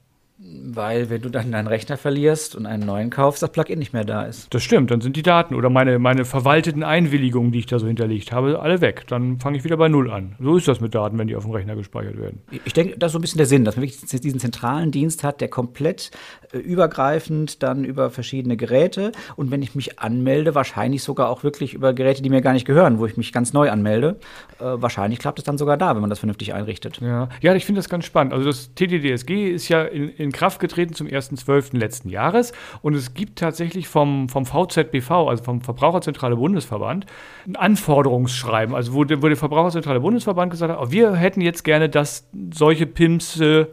Weil, 0.69 1.11
wenn 1.11 1.23
du 1.23 1.29
dann 1.29 1.51
deinen 1.53 1.67
Rechner 1.67 1.97
verlierst 1.97 2.55
und 2.55 2.67
einen 2.67 2.85
neuen 2.85 3.11
kaufst, 3.11 3.43
das 3.43 3.51
Plugin 3.51 3.79
nicht 3.79 3.93
mehr 3.93 4.05
da 4.05 4.23
ist. 4.23 4.53
Das 4.55 4.63
stimmt, 4.63 4.91
dann 4.91 5.01
sind 5.01 5.17
die 5.17 5.23
Daten 5.23 5.55
oder 5.55 5.71
meine, 5.71 5.99
meine 5.99 6.25
verwalteten 6.25 6.83
Einwilligungen, 6.83 7.53
die 7.53 7.61
ich 7.61 7.67
da 7.67 7.79
so 7.79 7.87
hinterlegt 7.87 8.33
habe, 8.33 8.61
alle 8.61 8.81
weg. 8.81 9.05
Dann 9.09 9.39
fange 9.39 9.57
ich 9.57 9.65
wieder 9.65 9.77
bei 9.77 9.89
Null 9.89 10.11
an. 10.11 10.37
So 10.41 10.57
ist 10.57 10.69
das 10.69 10.81
mit 10.81 10.95
Daten, 10.95 11.19
wenn 11.19 11.27
die 11.27 11.37
auf 11.37 11.45
dem 11.45 11.53
Rechner 11.53 11.75
gespeichert 11.75 12.19
werden. 12.19 12.43
Ich 12.65 12.73
denke, 12.73 12.99
das 12.99 13.09
ist 13.09 13.13
so 13.13 13.19
ein 13.19 13.23
bisschen 13.23 13.39
der 13.39 13.47
Sinn, 13.47 13.65
dass 13.65 13.77
man 13.77 13.83
wirklich 13.83 14.21
diesen 14.21 14.41
zentralen 14.41 14.91
Dienst 14.91 15.25
hat, 15.25 15.41
der 15.41 15.49
komplett 15.49 16.11
äh, 16.53 16.59
übergreifend 16.59 17.63
dann 17.63 17.85
über 17.85 18.11
verschiedene 18.11 18.57
Geräte 18.57 19.13
und 19.37 19.51
wenn 19.51 19.63
ich 19.63 19.75
mich 19.75 19.99
anmelde, 19.99 20.55
wahrscheinlich 20.55 21.03
sogar 21.03 21.29
auch 21.29 21.43
wirklich 21.43 21.75
über 21.75 21.93
Geräte, 21.93 22.23
die 22.23 22.31
mir 22.31 22.41
gar 22.41 22.53
nicht 22.53 22.67
gehören, 22.67 22.99
wo 22.99 23.07
ich 23.07 23.17
mich 23.17 23.33
ganz 23.33 23.53
neu 23.53 23.71
anmelde. 23.71 24.17
Äh, 24.59 24.65
wahrscheinlich 24.65 25.19
klappt 25.19 25.39
es 25.39 25.45
dann 25.45 25.59
sogar 25.59 25.77
da, 25.77 25.95
wenn 25.95 26.01
man 26.01 26.11
das 26.11 26.21
vernünftig 26.21 26.55
einrichtet. 26.55 27.01
Ja, 27.01 27.29
ja 27.41 27.55
ich 27.55 27.65
finde 27.65 27.81
das 27.81 27.89
ganz 27.89 28.05
spannend. 28.05 28.33
Also 28.33 28.47
das 28.47 28.75
TTDSG 28.75 29.51
ist 29.51 29.69
ja 29.69 29.83
in, 29.83 30.09
in 30.11 30.33
Kraft 30.37 30.61
getreten 30.61 30.95
zum 30.95 31.07
1.12. 31.07 31.77
letzten 31.77 32.09
Jahres 32.09 32.53
und 32.83 32.95
es 32.95 33.15
gibt 33.15 33.39
tatsächlich 33.39 33.89
vom, 33.89 34.29
vom 34.29 34.45
VZBV, 34.45 35.11
also 35.11 35.43
vom 35.43 35.63
Verbraucherzentrale 35.63 36.37
Bundesverband, 36.37 37.07
ein 37.47 37.57
Anforderungsschreiben, 37.57 38.75
also 38.75 38.93
wo, 38.93 38.99
wo 39.01 39.29
der 39.29 39.37
Verbraucherzentrale 39.37 40.01
Bundesverband 40.01 40.51
gesagt 40.51 40.73
hat, 40.73 40.79
oh, 40.81 40.91
wir 40.91 41.15
hätten 41.15 41.41
jetzt 41.41 41.65
gerne, 41.65 41.89
dass 41.89 42.29
solche 42.53 42.87
PIMS 42.87 43.41
äh, 43.41 43.67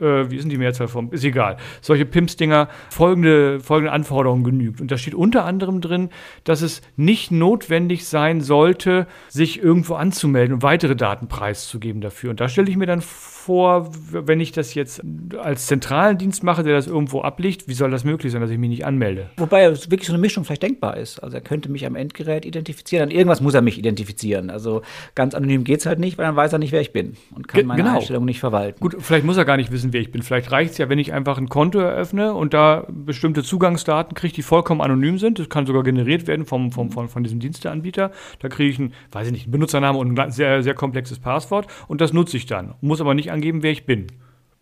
äh, 0.00 0.30
wie 0.30 0.38
sind 0.40 0.50
die 0.50 0.58
Mehrzahl 0.58 0.88
vom, 0.88 1.12
ist 1.12 1.24
egal, 1.24 1.56
solche 1.80 2.04
PIMS-Dinger 2.04 2.68
folgende, 2.90 3.60
folgende 3.60 3.92
Anforderungen 3.92 4.44
genügt. 4.44 4.80
Und 4.80 4.90
da 4.90 4.98
steht 4.98 5.14
unter 5.14 5.44
anderem 5.44 5.80
drin, 5.80 6.10
dass 6.44 6.62
es 6.62 6.82
nicht 6.96 7.30
notwendig 7.30 8.06
sein 8.06 8.40
sollte, 8.40 9.06
sich 9.28 9.62
irgendwo 9.62 9.94
anzumelden 9.94 10.54
und 10.54 10.62
weitere 10.62 10.96
Daten 10.96 11.28
preiszugeben 11.28 12.00
dafür. 12.00 12.30
Und 12.30 12.40
da 12.40 12.48
stelle 12.48 12.68
ich 12.70 12.76
mir 12.76 12.86
dann 12.86 13.02
vor, 13.02 13.90
wenn 14.10 14.40
ich 14.40 14.52
das 14.52 14.74
jetzt 14.74 15.02
als 15.38 15.66
zentralen 15.66 16.18
Dienst 16.18 16.42
mache, 16.42 16.62
der 16.62 16.74
das 16.74 16.86
irgendwo 16.86 17.20
ablegt, 17.20 17.68
wie 17.68 17.74
soll 17.74 17.90
das 17.90 18.04
möglich 18.04 18.32
sein, 18.32 18.40
dass 18.40 18.50
ich 18.50 18.58
mich 18.58 18.70
nicht 18.70 18.86
anmelde? 18.86 19.30
Wobei 19.36 19.70
wirklich 19.70 20.06
so 20.06 20.12
eine 20.12 20.20
Mischung 20.20 20.44
vielleicht 20.44 20.62
denkbar 20.62 20.96
ist. 20.96 21.18
Also 21.20 21.36
er 21.36 21.42
könnte 21.42 21.70
mich 21.70 21.84
am 21.86 21.94
Endgerät 21.94 22.46
identifizieren, 22.46 23.04
an 23.04 23.10
irgendwas 23.10 23.40
muss 23.40 23.54
er 23.54 23.62
mich 23.62 23.78
identifizieren. 23.78 24.50
Also 24.50 24.82
ganz 25.14 25.34
anonym 25.34 25.64
geht 25.64 25.80
es 25.80 25.86
halt 25.86 25.98
nicht, 25.98 26.16
weil 26.16 26.24
dann 26.26 26.36
weiß 26.36 26.52
er 26.52 26.58
nicht, 26.58 26.72
wer 26.72 26.80
ich 26.80 26.92
bin 26.92 27.16
und 27.34 27.48
kann 27.48 27.58
Ge 27.58 27.66
meine 27.66 27.82
genau. 27.82 27.96
Einstellungen 27.96 28.26
nicht 28.26 28.40
verwalten. 28.40 28.80
Gut, 28.80 28.96
vielleicht 28.98 29.26
muss 29.26 29.36
er 29.36 29.44
gar 29.44 29.56
nicht 29.56 29.70
wissen, 29.70 29.83
wer 29.92 30.00
ich 30.00 30.10
bin. 30.10 30.22
Vielleicht 30.22 30.50
reicht 30.50 30.72
es 30.72 30.78
ja, 30.78 30.88
wenn 30.88 30.98
ich 30.98 31.12
einfach 31.12 31.38
ein 31.38 31.48
Konto 31.48 31.78
eröffne 31.78 32.34
und 32.34 32.54
da 32.54 32.86
bestimmte 32.88 33.42
Zugangsdaten 33.42 34.14
kriege, 34.14 34.34
die 34.34 34.42
vollkommen 34.42 34.80
anonym 34.80 35.18
sind. 35.18 35.38
Das 35.38 35.48
kann 35.48 35.66
sogar 35.66 35.82
generiert 35.82 36.26
werden 36.26 36.46
vom, 36.46 36.72
vom, 36.72 36.90
von, 36.90 37.08
von 37.08 37.22
diesem 37.22 37.40
Diensteanbieter. 37.40 38.10
Da 38.38 38.48
kriege 38.48 38.70
ich 38.70 38.78
einen, 38.78 38.92
weiß 39.12 39.26
ich 39.26 39.32
nicht, 39.32 39.44
einen 39.46 39.52
Benutzernamen 39.52 40.00
und 40.00 40.18
ein 40.18 40.30
sehr, 40.30 40.62
sehr 40.62 40.74
komplexes 40.74 41.18
Passwort 41.18 41.66
und 41.88 42.00
das 42.00 42.12
nutze 42.12 42.36
ich 42.36 42.46
dann. 42.46 42.74
Muss 42.80 43.00
aber 43.00 43.14
nicht 43.14 43.30
angeben, 43.30 43.62
wer 43.62 43.72
ich 43.72 43.86
bin. 43.86 44.06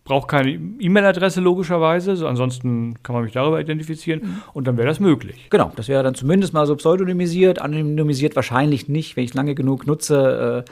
Braucht 0.05 0.29
keine 0.29 0.51
E-Mail-Adresse 0.51 1.41
logischerweise, 1.41 2.17
so 2.17 2.27
ansonsten 2.27 2.97
kann 3.03 3.15
man 3.15 3.25
mich 3.25 3.33
darüber 3.33 3.61
identifizieren 3.61 4.21
mhm. 4.21 4.43
und 4.53 4.67
dann 4.67 4.77
wäre 4.77 4.89
das 4.89 4.99
möglich. 4.99 5.47
Genau, 5.49 5.71
das 5.77 5.87
wäre 5.87 6.03
dann 6.03 6.17
zumindest 6.17 6.53
mal 6.53 6.67
so 6.67 6.75
pseudonymisiert, 6.75 7.61
anonymisiert 7.61 8.35
wahrscheinlich 8.35 8.89
nicht. 8.89 9.17
Wenn 9.17 9.25
ich 9.25 9.35
lange 9.35 9.55
genug 9.55 9.87
nutze, 9.87 10.65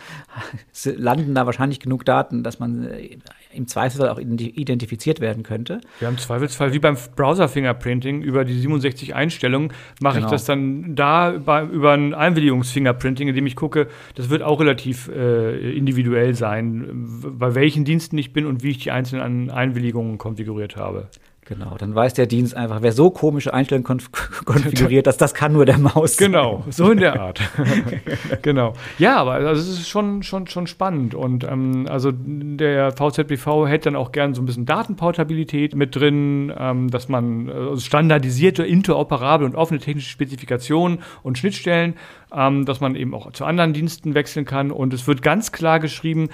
äh, 0.84 0.90
landen 0.96 1.34
da 1.34 1.46
wahrscheinlich 1.46 1.78
genug 1.78 2.04
Daten, 2.04 2.42
dass 2.42 2.58
man 2.58 2.84
äh, 2.84 3.18
im 3.52 3.66
Zweifelsfall 3.66 4.08
auch 4.08 4.18
identifiziert 4.18 5.20
werden 5.20 5.42
könnte. 5.42 5.80
Ja, 6.00 6.08
im 6.08 6.18
Zweifelsfall 6.18 6.72
wie 6.72 6.78
beim 6.78 6.96
Browser-Fingerprinting 7.16 8.22
über 8.22 8.44
die 8.44 8.58
67 8.58 9.14
Einstellungen 9.14 9.72
mache 10.00 10.16
genau. 10.16 10.26
ich 10.26 10.32
das 10.32 10.44
dann 10.44 10.94
da 10.94 11.32
über, 11.34 11.62
über 11.62 11.92
ein 11.92 12.14
Einwilligungs-Fingerprinting, 12.14 13.28
indem 13.28 13.46
ich 13.46 13.56
gucke, 13.56 13.88
das 14.14 14.30
wird 14.30 14.42
auch 14.42 14.60
relativ 14.60 15.08
äh, 15.08 15.72
individuell 15.76 16.34
sein, 16.34 17.08
bei 17.38 17.54
welchen 17.54 17.84
Diensten 17.84 18.18
ich 18.18 18.32
bin 18.32 18.46
und 18.46 18.62
wie 18.62 18.70
ich 18.70 18.78
die 18.78 18.92
einzelnen 18.92 19.22
Einwilligungen 19.50 20.18
konfiguriert 20.18 20.76
habe. 20.76 21.08
Genau, 21.50 21.76
dann 21.76 21.92
weiß 21.92 22.14
der 22.14 22.26
Dienst 22.26 22.56
einfach, 22.56 22.80
wer 22.80 22.92
so 22.92 23.10
komische 23.10 23.52
Einstellungen 23.52 23.82
konf 23.82 24.12
konfiguriert, 24.44 25.08
dass 25.08 25.16
das 25.16 25.34
kann 25.34 25.52
nur 25.52 25.66
der 25.66 25.78
Maus. 25.78 26.16
Genau, 26.16 26.64
so 26.70 26.92
in 26.92 26.98
der 26.98 27.20
Art. 27.20 27.40
genau. 28.42 28.74
Ja, 28.98 29.16
aber 29.16 29.32
also 29.32 29.60
es 29.60 29.68
ist 29.68 29.88
schon, 29.88 30.22
schon, 30.22 30.46
schon 30.46 30.68
spannend. 30.68 31.16
Und 31.16 31.42
ähm, 31.42 31.86
also 31.90 32.12
der 32.14 32.92
VZBV 32.92 33.66
hätte 33.66 33.86
dann 33.86 33.96
auch 33.96 34.12
gern 34.12 34.32
so 34.32 34.42
ein 34.42 34.46
bisschen 34.46 34.64
Datenportabilität 34.64 35.74
mit 35.74 35.96
drin, 35.96 36.52
ähm, 36.56 36.88
dass 36.88 37.08
man 37.08 37.50
also 37.50 37.80
standardisierte, 37.80 38.62
interoperable 38.62 39.44
und 39.44 39.56
offene 39.56 39.80
technische 39.80 40.10
Spezifikationen 40.10 41.00
und 41.24 41.36
Schnittstellen 41.36 41.94
ähm, 42.34 42.64
dass 42.64 42.80
man 42.80 42.94
eben 42.94 43.14
auch 43.14 43.32
zu 43.32 43.44
anderen 43.44 43.72
Diensten 43.72 44.14
wechseln 44.14 44.44
kann. 44.44 44.70
Und 44.70 44.94
es 44.94 45.06
wird 45.06 45.22
ganz 45.22 45.52
klar 45.52 45.80
geschrieben, 45.80 46.28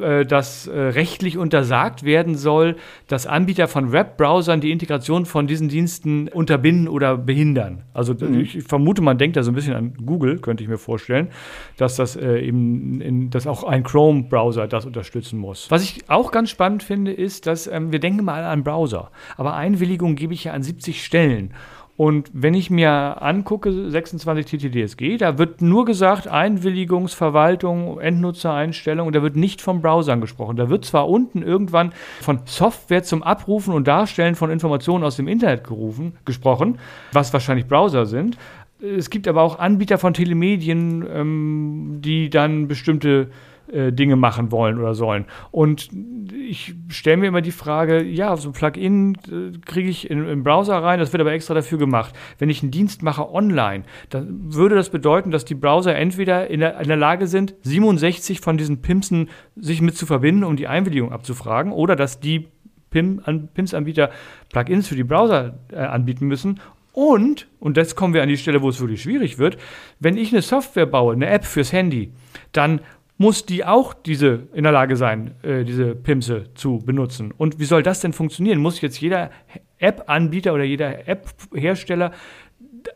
äh, 0.00 0.24
dass 0.24 0.66
äh, 0.66 0.78
rechtlich 0.78 1.38
untersagt 1.38 2.04
werden 2.04 2.36
soll, 2.36 2.76
dass 3.08 3.26
Anbieter 3.26 3.68
von 3.68 3.92
Webbrowsern 3.92 4.60
die 4.60 4.70
Integration 4.70 5.26
von 5.26 5.46
diesen 5.46 5.68
Diensten 5.68 6.28
unterbinden 6.28 6.88
oder 6.88 7.16
behindern. 7.16 7.82
Also 7.94 8.14
mhm. 8.14 8.40
ich 8.40 8.62
vermute, 8.62 9.02
man 9.02 9.18
denkt 9.18 9.36
da 9.36 9.42
so 9.42 9.50
ein 9.50 9.54
bisschen 9.54 9.74
an 9.74 9.94
Google, 10.04 10.38
könnte 10.38 10.62
ich 10.62 10.68
mir 10.68 10.78
vorstellen, 10.78 11.28
dass 11.76 11.96
das 11.96 12.16
äh, 12.16 12.40
eben, 12.40 13.00
in, 13.00 13.30
dass 13.30 13.46
auch 13.46 13.64
ein 13.64 13.82
Chrome-Browser 13.82 14.68
das 14.68 14.86
unterstützen 14.86 15.38
muss. 15.38 15.70
Was 15.70 15.82
ich 15.82 16.08
auch 16.08 16.32
ganz 16.32 16.50
spannend 16.50 16.82
finde, 16.82 17.12
ist, 17.12 17.46
dass 17.46 17.66
ähm, 17.66 17.92
wir 17.92 17.98
denken 17.98 18.24
mal 18.24 18.44
an 18.44 18.64
Browser, 18.64 19.10
aber 19.36 19.54
Einwilligung 19.54 20.16
gebe 20.16 20.34
ich 20.34 20.44
ja 20.44 20.52
an 20.52 20.62
70 20.62 21.04
Stellen. 21.04 21.52
Und 22.00 22.30
wenn 22.32 22.54
ich 22.54 22.70
mir 22.70 23.20
angucke, 23.20 23.90
26 23.90 24.46
TTDSG, 24.46 25.18
da 25.18 25.36
wird 25.36 25.60
nur 25.60 25.84
gesagt, 25.84 26.28
Einwilligungsverwaltung, 26.28 28.00
Endnutzereinstellung, 28.00 29.12
da 29.12 29.20
wird 29.22 29.36
nicht 29.36 29.60
vom 29.60 29.82
Browsern 29.82 30.22
gesprochen. 30.22 30.56
Da 30.56 30.70
wird 30.70 30.86
zwar 30.86 31.10
unten 31.10 31.42
irgendwann 31.42 31.92
von 32.22 32.40
Software 32.46 33.02
zum 33.02 33.22
Abrufen 33.22 33.74
und 33.74 33.86
Darstellen 33.86 34.34
von 34.34 34.50
Informationen 34.50 35.04
aus 35.04 35.16
dem 35.16 35.28
Internet 35.28 35.64
gerufen, 35.64 36.14
gesprochen, 36.24 36.78
was 37.12 37.34
wahrscheinlich 37.34 37.66
Browser 37.66 38.06
sind. 38.06 38.38
Es 38.80 39.10
gibt 39.10 39.28
aber 39.28 39.42
auch 39.42 39.58
Anbieter 39.58 39.98
von 39.98 40.14
Telemedien, 40.14 41.04
ähm, 41.06 41.98
die 42.02 42.30
dann 42.30 42.66
bestimmte 42.66 43.28
äh, 43.72 43.92
Dinge 43.92 44.16
machen 44.16 44.50
wollen 44.52 44.78
oder 44.78 44.94
sollen. 44.94 45.26
Und 45.50 45.90
ich 46.34 46.74
stelle 46.88 47.18
mir 47.18 47.28
immer 47.28 47.40
die 47.40 47.52
Frage, 47.52 48.02
ja, 48.02 48.36
so 48.36 48.50
ein 48.50 48.52
Plugin 48.52 49.14
äh, 49.30 49.58
kriege 49.64 49.88
ich 49.88 50.10
in, 50.10 50.26
im 50.26 50.42
Browser 50.42 50.82
rein, 50.82 50.98
das 50.98 51.12
wird 51.12 51.20
aber 51.20 51.32
extra 51.32 51.54
dafür 51.54 51.78
gemacht. 51.78 52.14
Wenn 52.38 52.50
ich 52.50 52.62
einen 52.62 52.70
Dienst 52.70 53.02
mache 53.02 53.32
online, 53.32 53.84
dann 54.08 54.54
würde 54.54 54.74
das 54.74 54.90
bedeuten, 54.90 55.30
dass 55.30 55.44
die 55.44 55.54
Browser 55.54 55.94
entweder 55.94 56.48
in 56.48 56.60
der, 56.60 56.80
in 56.80 56.88
der 56.88 56.96
Lage 56.96 57.26
sind, 57.26 57.54
67 57.62 58.40
von 58.40 58.56
diesen 58.56 58.82
Pimsen 58.82 59.28
sich 59.56 59.80
mit 59.80 59.96
zu 59.96 60.06
verbinden, 60.06 60.44
um 60.44 60.56
die 60.56 60.68
Einwilligung 60.68 61.12
abzufragen, 61.12 61.72
oder 61.72 61.96
dass 61.96 62.20
die 62.20 62.48
PIM, 62.90 63.22
an, 63.24 63.48
PIMS-Anbieter 63.54 64.10
Plugins 64.52 64.88
für 64.88 64.96
die 64.96 65.04
Browser 65.04 65.58
äh, 65.72 65.76
anbieten 65.76 66.26
müssen. 66.26 66.60
Und, 66.92 67.46
und 67.60 67.76
jetzt 67.76 67.94
kommen 67.94 68.14
wir 68.14 68.22
an 68.22 68.28
die 68.28 68.36
Stelle, 68.36 68.62
wo 68.62 68.68
es 68.68 68.80
wirklich 68.80 69.02
schwierig 69.02 69.38
wird, 69.38 69.58
wenn 70.00 70.16
ich 70.16 70.32
eine 70.32 70.42
Software 70.42 70.86
baue, 70.86 71.12
eine 71.12 71.28
App 71.28 71.44
fürs 71.44 71.72
Handy, 71.72 72.12
dann 72.52 72.80
muss 73.20 73.44
die 73.44 73.66
auch 73.66 73.92
diese 73.92 74.48
in 74.54 74.62
der 74.62 74.72
Lage 74.72 74.96
sein, 74.96 75.34
äh, 75.42 75.62
diese 75.62 75.94
Pimse 75.94 76.46
zu 76.54 76.78
benutzen. 76.78 77.32
Und 77.36 77.60
wie 77.60 77.66
soll 77.66 77.82
das 77.82 78.00
denn 78.00 78.14
funktionieren? 78.14 78.60
Muss 78.60 78.80
jetzt 78.80 78.98
jeder 78.98 79.30
App-Anbieter 79.76 80.54
oder 80.54 80.64
jeder 80.64 81.06
App-Hersteller 81.06 82.12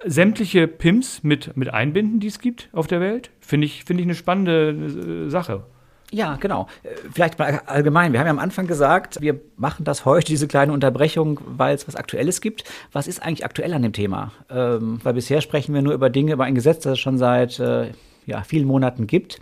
sämtliche 0.02 0.66
PIMs 0.66 1.22
mit, 1.24 1.54
mit 1.58 1.74
einbinden, 1.74 2.20
die 2.20 2.28
es 2.28 2.38
gibt 2.38 2.70
auf 2.72 2.86
der 2.86 3.00
Welt? 3.00 3.32
Finde 3.40 3.66
ich, 3.66 3.84
find 3.84 4.00
ich 4.00 4.06
eine 4.06 4.14
spannende 4.14 5.26
äh, 5.26 5.28
Sache. 5.28 5.64
Ja, 6.10 6.36
genau. 6.36 6.68
Äh, 6.84 6.88
vielleicht 7.12 7.38
mal 7.38 7.60
allgemein. 7.66 8.14
Wir 8.14 8.20
haben 8.20 8.26
ja 8.26 8.32
am 8.32 8.38
Anfang 8.38 8.66
gesagt, 8.66 9.20
wir 9.20 9.38
machen 9.58 9.84
das 9.84 10.06
heute, 10.06 10.28
diese 10.28 10.48
kleine 10.48 10.72
Unterbrechung, 10.72 11.38
weil 11.44 11.74
es 11.74 11.86
was 11.86 11.96
Aktuelles 11.96 12.40
gibt. 12.40 12.64
Was 12.92 13.08
ist 13.08 13.22
eigentlich 13.22 13.44
aktuell 13.44 13.74
an 13.74 13.82
dem 13.82 13.92
Thema? 13.92 14.32
Ähm, 14.48 15.00
weil 15.02 15.12
bisher 15.12 15.42
sprechen 15.42 15.74
wir 15.74 15.82
nur 15.82 15.92
über 15.92 16.08
Dinge, 16.08 16.32
über 16.32 16.44
ein 16.44 16.54
Gesetz, 16.54 16.84
das 16.84 16.98
schon 16.98 17.18
seit 17.18 17.60
äh, 17.60 17.88
ja, 18.26 18.42
vielen 18.42 18.66
Monaten 18.66 19.06
gibt. 19.06 19.40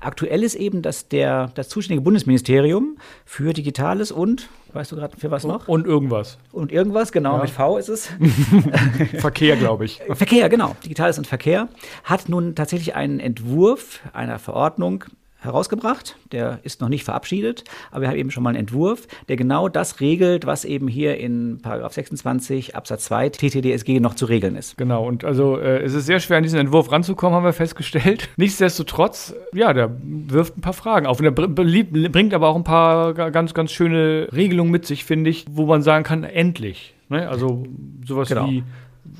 Aktuell 0.00 0.42
ist 0.42 0.54
eben, 0.54 0.82
dass 0.82 1.08
der, 1.08 1.50
das 1.54 1.68
zuständige 1.68 2.02
Bundesministerium 2.02 2.98
für 3.24 3.52
Digitales 3.52 4.12
und, 4.12 4.48
weißt 4.72 4.92
du 4.92 4.96
gerade, 4.96 5.16
für 5.16 5.30
was 5.30 5.44
noch? 5.44 5.68
Und 5.68 5.86
irgendwas. 5.86 6.38
Und 6.52 6.72
irgendwas, 6.72 7.12
genau, 7.12 7.36
ja. 7.36 7.42
mit 7.42 7.50
V 7.50 7.78
ist 7.78 7.88
es. 7.88 8.10
Verkehr, 9.18 9.56
glaube 9.56 9.84
ich. 9.84 10.00
Verkehr, 10.12 10.48
genau. 10.48 10.76
Digitales 10.84 11.18
und 11.18 11.26
Verkehr 11.26 11.68
hat 12.04 12.28
nun 12.28 12.54
tatsächlich 12.54 12.94
einen 12.94 13.20
Entwurf 13.20 14.00
einer 14.12 14.38
Verordnung 14.38 15.04
herausgebracht. 15.44 16.16
Der 16.32 16.60
ist 16.62 16.80
noch 16.80 16.88
nicht 16.88 17.04
verabschiedet, 17.04 17.64
aber 17.90 18.02
wir 18.02 18.08
haben 18.08 18.16
eben 18.16 18.30
schon 18.30 18.42
mal 18.42 18.50
einen 18.50 18.60
Entwurf, 18.60 19.06
der 19.28 19.36
genau 19.36 19.68
das 19.68 20.00
regelt, 20.00 20.46
was 20.46 20.64
eben 20.64 20.88
hier 20.88 21.18
in 21.18 21.60
Paragraph 21.62 21.92
26 21.92 22.74
Absatz 22.74 23.04
2 23.04 23.28
TTDSG 23.30 24.00
noch 24.00 24.14
zu 24.14 24.26
regeln 24.26 24.56
ist. 24.56 24.76
Genau, 24.76 25.06
und 25.06 25.24
also 25.24 25.58
äh, 25.58 25.82
es 25.82 25.94
ist 25.94 26.06
sehr 26.06 26.20
schwer, 26.20 26.38
an 26.38 26.42
diesen 26.42 26.58
Entwurf 26.58 26.90
ranzukommen, 26.90 27.36
haben 27.36 27.44
wir 27.44 27.52
festgestellt. 27.52 28.28
Nichtsdestotrotz, 28.36 29.34
ja, 29.52 29.72
der 29.72 29.90
wirft 30.02 30.56
ein 30.56 30.60
paar 30.60 30.72
Fragen 30.72 31.06
auf 31.06 31.20
und 31.20 31.24
der 31.24 31.30
bringt 31.30 32.34
aber 32.34 32.48
auch 32.48 32.56
ein 32.56 32.64
paar 32.64 33.14
ganz, 33.14 33.54
ganz 33.54 33.72
schöne 33.72 34.28
Regelungen 34.32 34.70
mit 34.70 34.86
sich, 34.86 35.04
finde 35.04 35.30
ich, 35.30 35.46
wo 35.50 35.66
man 35.66 35.82
sagen 35.82 36.04
kann, 36.04 36.24
endlich. 36.24 36.94
Ne? 37.08 37.28
Also 37.28 37.64
sowas 38.04 38.28
genau. 38.28 38.48
wie 38.48 38.64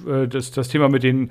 äh, 0.09 0.29
das, 0.29 0.51
das 0.51 0.69
Thema 0.69 0.89
mit 0.89 1.03
den 1.03 1.31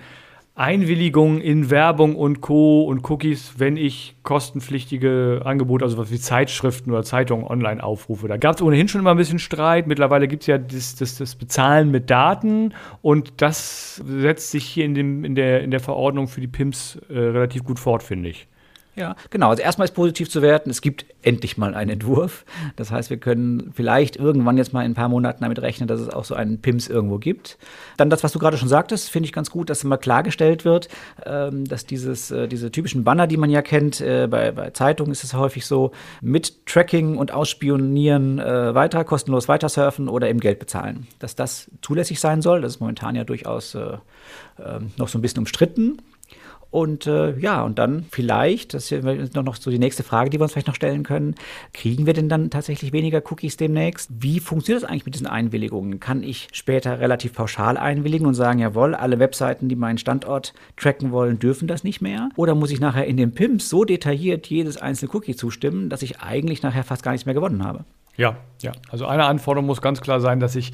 Einwilligung 0.56 1.42
in 1.42 1.72
Werbung 1.72 2.16
und 2.16 2.42
Co. 2.42 2.84
und 2.84 3.10
Cookies, 3.10 3.56
wenn 3.58 3.76
ich 3.76 4.16
kostenpflichtige 4.22 5.42
Angebote, 5.46 5.84
also 5.84 5.98
was 5.98 6.12
wie 6.12 6.20
Zeitschriften 6.20 6.92
oder 6.92 7.02
Zeitungen 7.02 7.46
online 7.46 7.84
aufrufe. 7.84 8.28
Da 8.28 8.38
gab 8.38 8.56
es 8.56 8.62
ohnehin 8.62 8.88
schon 8.88 9.02
immer 9.02 9.12
ein 9.12 9.18
bisschen 9.18 9.40
Streit. 9.40 9.88
Mittlerweile 9.88 10.28
gibt 10.28 10.44
es 10.44 10.48
ja 10.48 10.60
das, 10.60 10.96
das, 10.96 11.18
das, 11.18 11.36
Bezahlen 11.36 11.90
mit 11.90 12.12
Daten 12.12 12.76
und 13.02 13.42
das 13.42 13.96
setzt 14.06 14.52
sich 14.52 14.66
hier 14.66 14.86
in, 14.86 14.94
dem, 14.94 15.26
in, 15.26 15.34
der, 15.34 15.64
in 15.64 15.72
der 15.72 15.80
Verordnung 15.80 16.28
für 16.28 16.40
die 16.40 16.48
PIMS 16.48 17.00
äh, 17.10 17.18
relativ 17.18 17.64
gut 17.64 17.80
fort, 17.80 18.04
finde 18.04 18.30
ich. 18.30 18.48
Ja, 18.96 19.16
genau. 19.32 19.50
Also 19.50 19.64
erstmal 19.64 19.86
ist 19.86 19.96
positiv 19.96 20.30
zu 20.30 20.44
werten, 20.44 20.70
es 20.70 20.82
gibt 20.82 21.06
endlich 21.24 21.58
mal 21.58 21.74
einen 21.74 21.90
Entwurf. 21.90 22.46
Das 22.76 22.92
heißt, 22.92 23.10
wir 23.10 23.18
können 23.18 23.72
vielleicht 23.74 24.18
irgendwann 24.18 24.56
jetzt 24.58 24.72
mal 24.72 24.86
in 24.86 24.92
ein 24.92 24.96
paar 24.96 25.10
Monaten 25.10 25.42
damit 25.44 25.62
rechnen, 25.62 25.88
dass 25.88 26.00
es 26.00 26.10
auch 26.10 26.26
so 26.26 26.36
einen 26.36 26.62
PIMS 26.62 26.90
irgendwo 26.90 27.18
gibt. 27.18 27.58
Dann 27.98 28.12
das, 28.12 28.24
was 28.24 28.34
du 28.34 28.40
gerade 28.40 28.58
schon 28.58 28.68
sagtest, 28.68 29.10
finde 29.10 29.26
ich 29.26 29.34
ganz 29.34 29.50
gut, 29.50 29.72
dass 29.72 29.84
mal 29.84 29.98
klargestellt 29.98 30.64
wird, 30.64 30.90
ähm, 31.26 31.66
dass 31.66 31.88
dieses, 31.88 32.30
äh, 32.30 32.48
diese 32.48 32.72
typischen 32.72 33.04
Banner, 33.04 33.26
die 33.26 33.38
man 33.38 33.50
ja 33.50 33.64
kennt, 33.64 34.00
äh, 34.00 34.28
bei, 34.30 34.52
bei 34.52 34.70
Zeitungen 34.70 35.12
ist 35.12 35.24
es 35.24 35.34
häufig 35.34 35.66
so, 35.66 35.92
mit 36.22 36.68
Tracking 36.68 37.18
und 37.18 37.32
Ausspionieren 37.32 38.40
äh, 38.40 38.76
weiter, 38.76 39.04
kostenlos 39.04 39.48
weitersurfen 39.48 40.08
oder 40.08 40.30
eben 40.30 40.40
Geld 40.40 40.60
bezahlen. 40.60 41.08
Dass 41.18 41.36
das 41.36 41.72
zulässig 41.82 42.20
sein 42.20 42.44
soll, 42.44 42.62
das 42.62 42.74
ist 42.74 42.80
momentan 42.80 43.16
ja 43.16 43.24
durchaus 43.24 43.74
äh, 43.74 43.98
ähm, 44.64 44.92
noch 44.98 45.08
so 45.08 45.18
ein 45.18 45.22
bisschen 45.22 45.40
umstritten. 45.40 45.98
Und 46.74 47.06
äh, 47.06 47.38
ja, 47.38 47.62
und 47.62 47.78
dann 47.78 48.06
vielleicht, 48.10 48.74
das 48.74 48.92
ist 48.92 49.36
noch 49.36 49.56
so 49.58 49.70
die 49.70 49.78
nächste 49.78 50.02
Frage, 50.02 50.32
die 50.32 50.40
wir 50.40 50.46
uns 50.46 50.54
vielleicht 50.54 50.66
noch 50.66 50.74
stellen 50.74 51.04
können, 51.04 51.36
kriegen 51.72 52.08
wir 52.08 52.14
denn 52.14 52.30
dann 52.30 52.50
tatsächlich 52.50 52.92
weniger 52.94 53.22
Cookies 53.30 53.58
demnächst? 53.58 54.10
Wie 54.12 54.40
funktioniert 54.40 54.82
das 54.82 54.90
eigentlich 54.90 55.06
mit 55.06 55.14
diesen 55.14 55.28
Einwilligungen? 55.28 56.00
Kann 56.00 56.24
ich 56.24 56.48
später 56.52 57.00
relativ 57.00 57.34
pauschal 57.34 57.78
einwilligen 57.78 58.26
und 58.26 58.34
sagen, 58.34 58.58
jawohl, 58.58 58.96
alle 58.96 59.20
Webseiten, 59.20 59.70
die 59.70 59.76
meinen 59.76 60.00
Standort 60.00 60.56
tracken 60.76 61.12
wollen, 61.12 61.38
dürfen 61.38 61.68
das 61.68 61.84
nicht 61.84 62.02
mehr? 62.02 62.30
Oder 62.38 62.56
muss 62.56 62.72
ich 62.72 62.80
nachher 62.80 63.06
in 63.06 63.18
den 63.18 63.36
PIMS 63.36 63.70
so 63.70 63.84
detailliert 63.86 64.48
jedes 64.48 64.78
einzelne 64.78 65.14
Cookie 65.14 65.36
zustimmen, 65.36 65.90
dass 65.90 66.02
ich 66.02 66.22
eigentlich 66.22 66.64
nachher 66.64 66.84
fast 66.84 67.04
gar 67.04 67.12
nichts 67.12 67.28
mehr 67.28 67.36
gewonnen 67.36 67.64
habe? 67.64 67.86
Ja, 68.18 68.38
ja. 68.64 68.72
Also 68.90 69.06
eine 69.06 69.26
Anforderung 69.26 69.68
muss 69.68 69.84
ganz 69.84 70.02
klar 70.02 70.20
sein, 70.20 70.40
dass 70.40 70.56
ich 70.56 70.72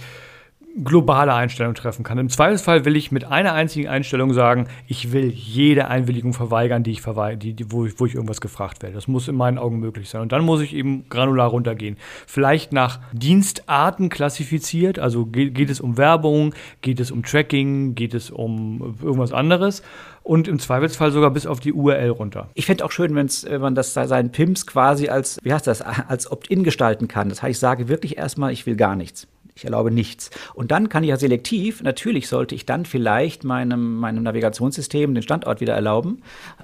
globale 0.84 1.34
Einstellung 1.34 1.74
treffen 1.74 2.04
kann. 2.04 2.18
Im 2.18 2.30
Zweifelsfall 2.30 2.86
will 2.86 2.96
ich 2.96 3.12
mit 3.12 3.26
einer 3.26 3.54
einzigen 3.54 3.88
Einstellung 3.88 4.34
sagen, 4.34 4.68
ich 4.88 5.12
will 5.12 5.30
jede 5.30 5.88
Einwilligung 5.88 6.34
verweigern, 6.34 6.84
die 6.84 6.92
ich 6.92 7.02
verweigere, 7.02 7.38
die, 7.38 7.54
die, 7.54 7.72
wo, 7.72 7.86
ich, 7.86 8.00
wo 8.00 8.06
ich 8.06 8.16
irgendwas 8.16 8.42
gefragt 8.42 8.82
werde. 8.82 8.96
Das 8.96 9.08
muss 9.08 9.28
in 9.28 9.36
meinen 9.36 9.58
Augen 9.58 9.80
möglich 9.80 10.10
sein. 10.10 10.22
Und 10.22 10.32
dann 10.32 10.44
muss 10.44 10.62
ich 10.62 10.74
eben 10.74 11.08
granular 11.10 11.50
runtergehen. 11.50 11.98
Vielleicht 12.28 12.72
nach 12.72 13.00
Dienstarten 13.12 14.10
klassifiziert, 14.10 15.00
also 15.00 15.26
geht, 15.26 15.56
geht 15.56 15.70
es 15.70 15.82
um 15.82 15.98
Werbung, 15.98 16.54
geht 16.82 17.00
es 17.00 17.12
um 17.12 17.24
Tracking, 17.24 17.96
geht 17.96 18.14
es 18.14 18.30
um 18.30 18.96
irgendwas 19.02 19.34
anderes 19.34 19.82
und 20.24 20.48
im 20.48 20.60
Zweifelsfall 20.60 21.12
sogar 21.12 21.32
bis 21.32 21.48
auf 21.48 21.60
die 21.60 21.74
URL 21.74 22.10
runter. 22.10 22.50
Ich 22.54 22.68
fände 22.68 22.86
auch 22.86 22.92
schön, 22.92 23.16
wenn's, 23.16 23.46
wenn 23.50 23.62
man 23.62 23.74
das 23.74 23.94
seinen 23.94 24.32
PIMS 24.32 24.68
quasi 24.68 25.10
als, 25.10 25.40
wie 25.44 25.52
heißt 25.52 25.66
das, 25.66 25.82
als 25.82 26.32
Opt-in 26.32 26.64
gestalten 26.64 27.08
kann. 27.08 27.30
Das 27.30 27.42
heißt, 27.42 27.52
ich 27.52 27.60
sage 27.60 27.88
wirklich 27.88 28.18
erstmal, 28.18 28.52
ich 28.52 28.66
will 28.66 28.76
gar 28.76 28.96
nichts. 28.96 29.28
Ich 29.60 29.66
erlaube 29.66 29.92
nichts. 29.92 30.30
Und 30.54 30.72
dann 30.72 30.88
kann 30.88 31.04
ich 31.04 31.10
ja 31.10 31.18
selektiv, 31.18 31.84
natürlich 31.84 32.30
sollte 32.30 32.56
ich 32.56 32.66
dann 32.66 32.86
vielleicht 32.86 33.44
meinem, 33.44 33.98
meinem 33.98 34.24
Navigationssystem 34.24 35.14
den 35.14 35.22
Standort 35.22 35.60
wieder 35.60 35.74
erlauben, 35.74 36.22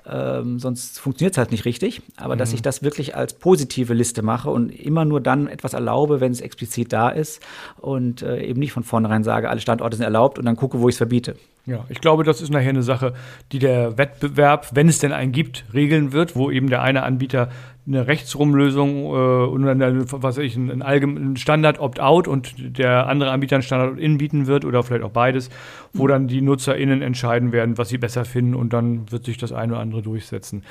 ähm, 0.10 0.60
sonst 0.60 1.00
funktioniert 1.00 1.34
es 1.34 1.38
halt 1.38 1.52
nicht 1.52 1.66
richtig. 1.66 2.02
Aber 2.16 2.36
mhm. 2.36 2.40
dass 2.40 2.54
ich 2.54 2.62
das 2.62 2.84
wirklich 2.84 3.16
als 3.16 3.34
positive 3.34 3.94
Liste 3.94 4.22
mache 4.22 4.50
und 4.50 4.70
immer 4.70 5.04
nur 5.04 5.20
dann 5.20 5.48
etwas 5.48 5.74
erlaube, 5.74 6.22
wenn 6.22 6.32
es 6.32 6.40
explizit 6.40 6.94
da 6.94 7.10
ist 7.10 7.42
und 7.82 8.22
äh, 8.22 8.42
eben 8.42 8.62
nicht 8.62 8.72
von 8.72 8.84
vornherein 8.84 9.26
sage, 9.26 9.50
alle 9.50 9.60
Standorte 9.60 9.98
sind 9.98 10.06
erlaubt 10.06 10.40
und 10.40 10.46
dann 10.46 10.56
gucke, 10.56 10.80
wo 10.80 10.88
ich 10.88 10.94
es 10.94 10.98
verbiete. 10.98 11.36
Ja, 11.66 11.86
ich 11.90 12.00
glaube, 12.00 12.24
das 12.24 12.42
ist 12.42 12.52
nachher 12.52 12.70
eine 12.70 12.84
Sache, 12.84 13.14
die 13.52 13.58
der 13.58 13.98
Wettbewerb, 13.98 14.70
wenn 14.76 14.88
es 14.88 15.00
denn 15.00 15.12
einen 15.12 15.32
gibt, 15.32 15.66
regeln 15.74 16.12
wird, 16.12 16.36
wo 16.36 16.52
eben 16.52 16.70
der 16.70 16.84
eine 16.84 17.02
Anbieter 17.02 17.50
eine 17.88 18.08
Rechtsrumlösung 18.08 19.06
äh, 19.06 19.48
und 19.48 19.68
eine, 19.68 20.12
was 20.12 20.22
weiß 20.22 20.38
ich, 20.40 20.56
einen, 20.56 20.82
allgemeinen 20.82 21.38
Standard 21.38 21.80
Opt-out 21.80 22.28
und 22.28 22.54
der 22.58 23.08
andere 23.08 23.32
Anbieter 23.32 23.56
einen 23.56 23.64
Standard 23.64 23.94
Opt-in 23.94 24.18
bieten 24.18 24.48
wird 24.48 24.66
oder 24.66 24.84
vielleicht 24.84 25.04
auch 25.04 25.12
beides, 25.12 25.50
wo 25.94 26.04
mhm. 26.04 26.08
dann 26.08 26.28
die 26.28 26.42
NutzerInnen 26.42 27.02
entscheiden 27.02 27.52
werden, 27.52 27.78
was 27.78 27.90
sie 27.90 27.98
besser 27.98 28.26
finden 28.26 28.56
und 28.56 28.74
dann 28.74 29.12
wird 29.12 29.26
sich 29.26 29.38
das 29.38 29.52
eine 29.52 29.74
oder 29.74 29.82
andere 29.82 30.02
durchsetzen. 30.02 30.64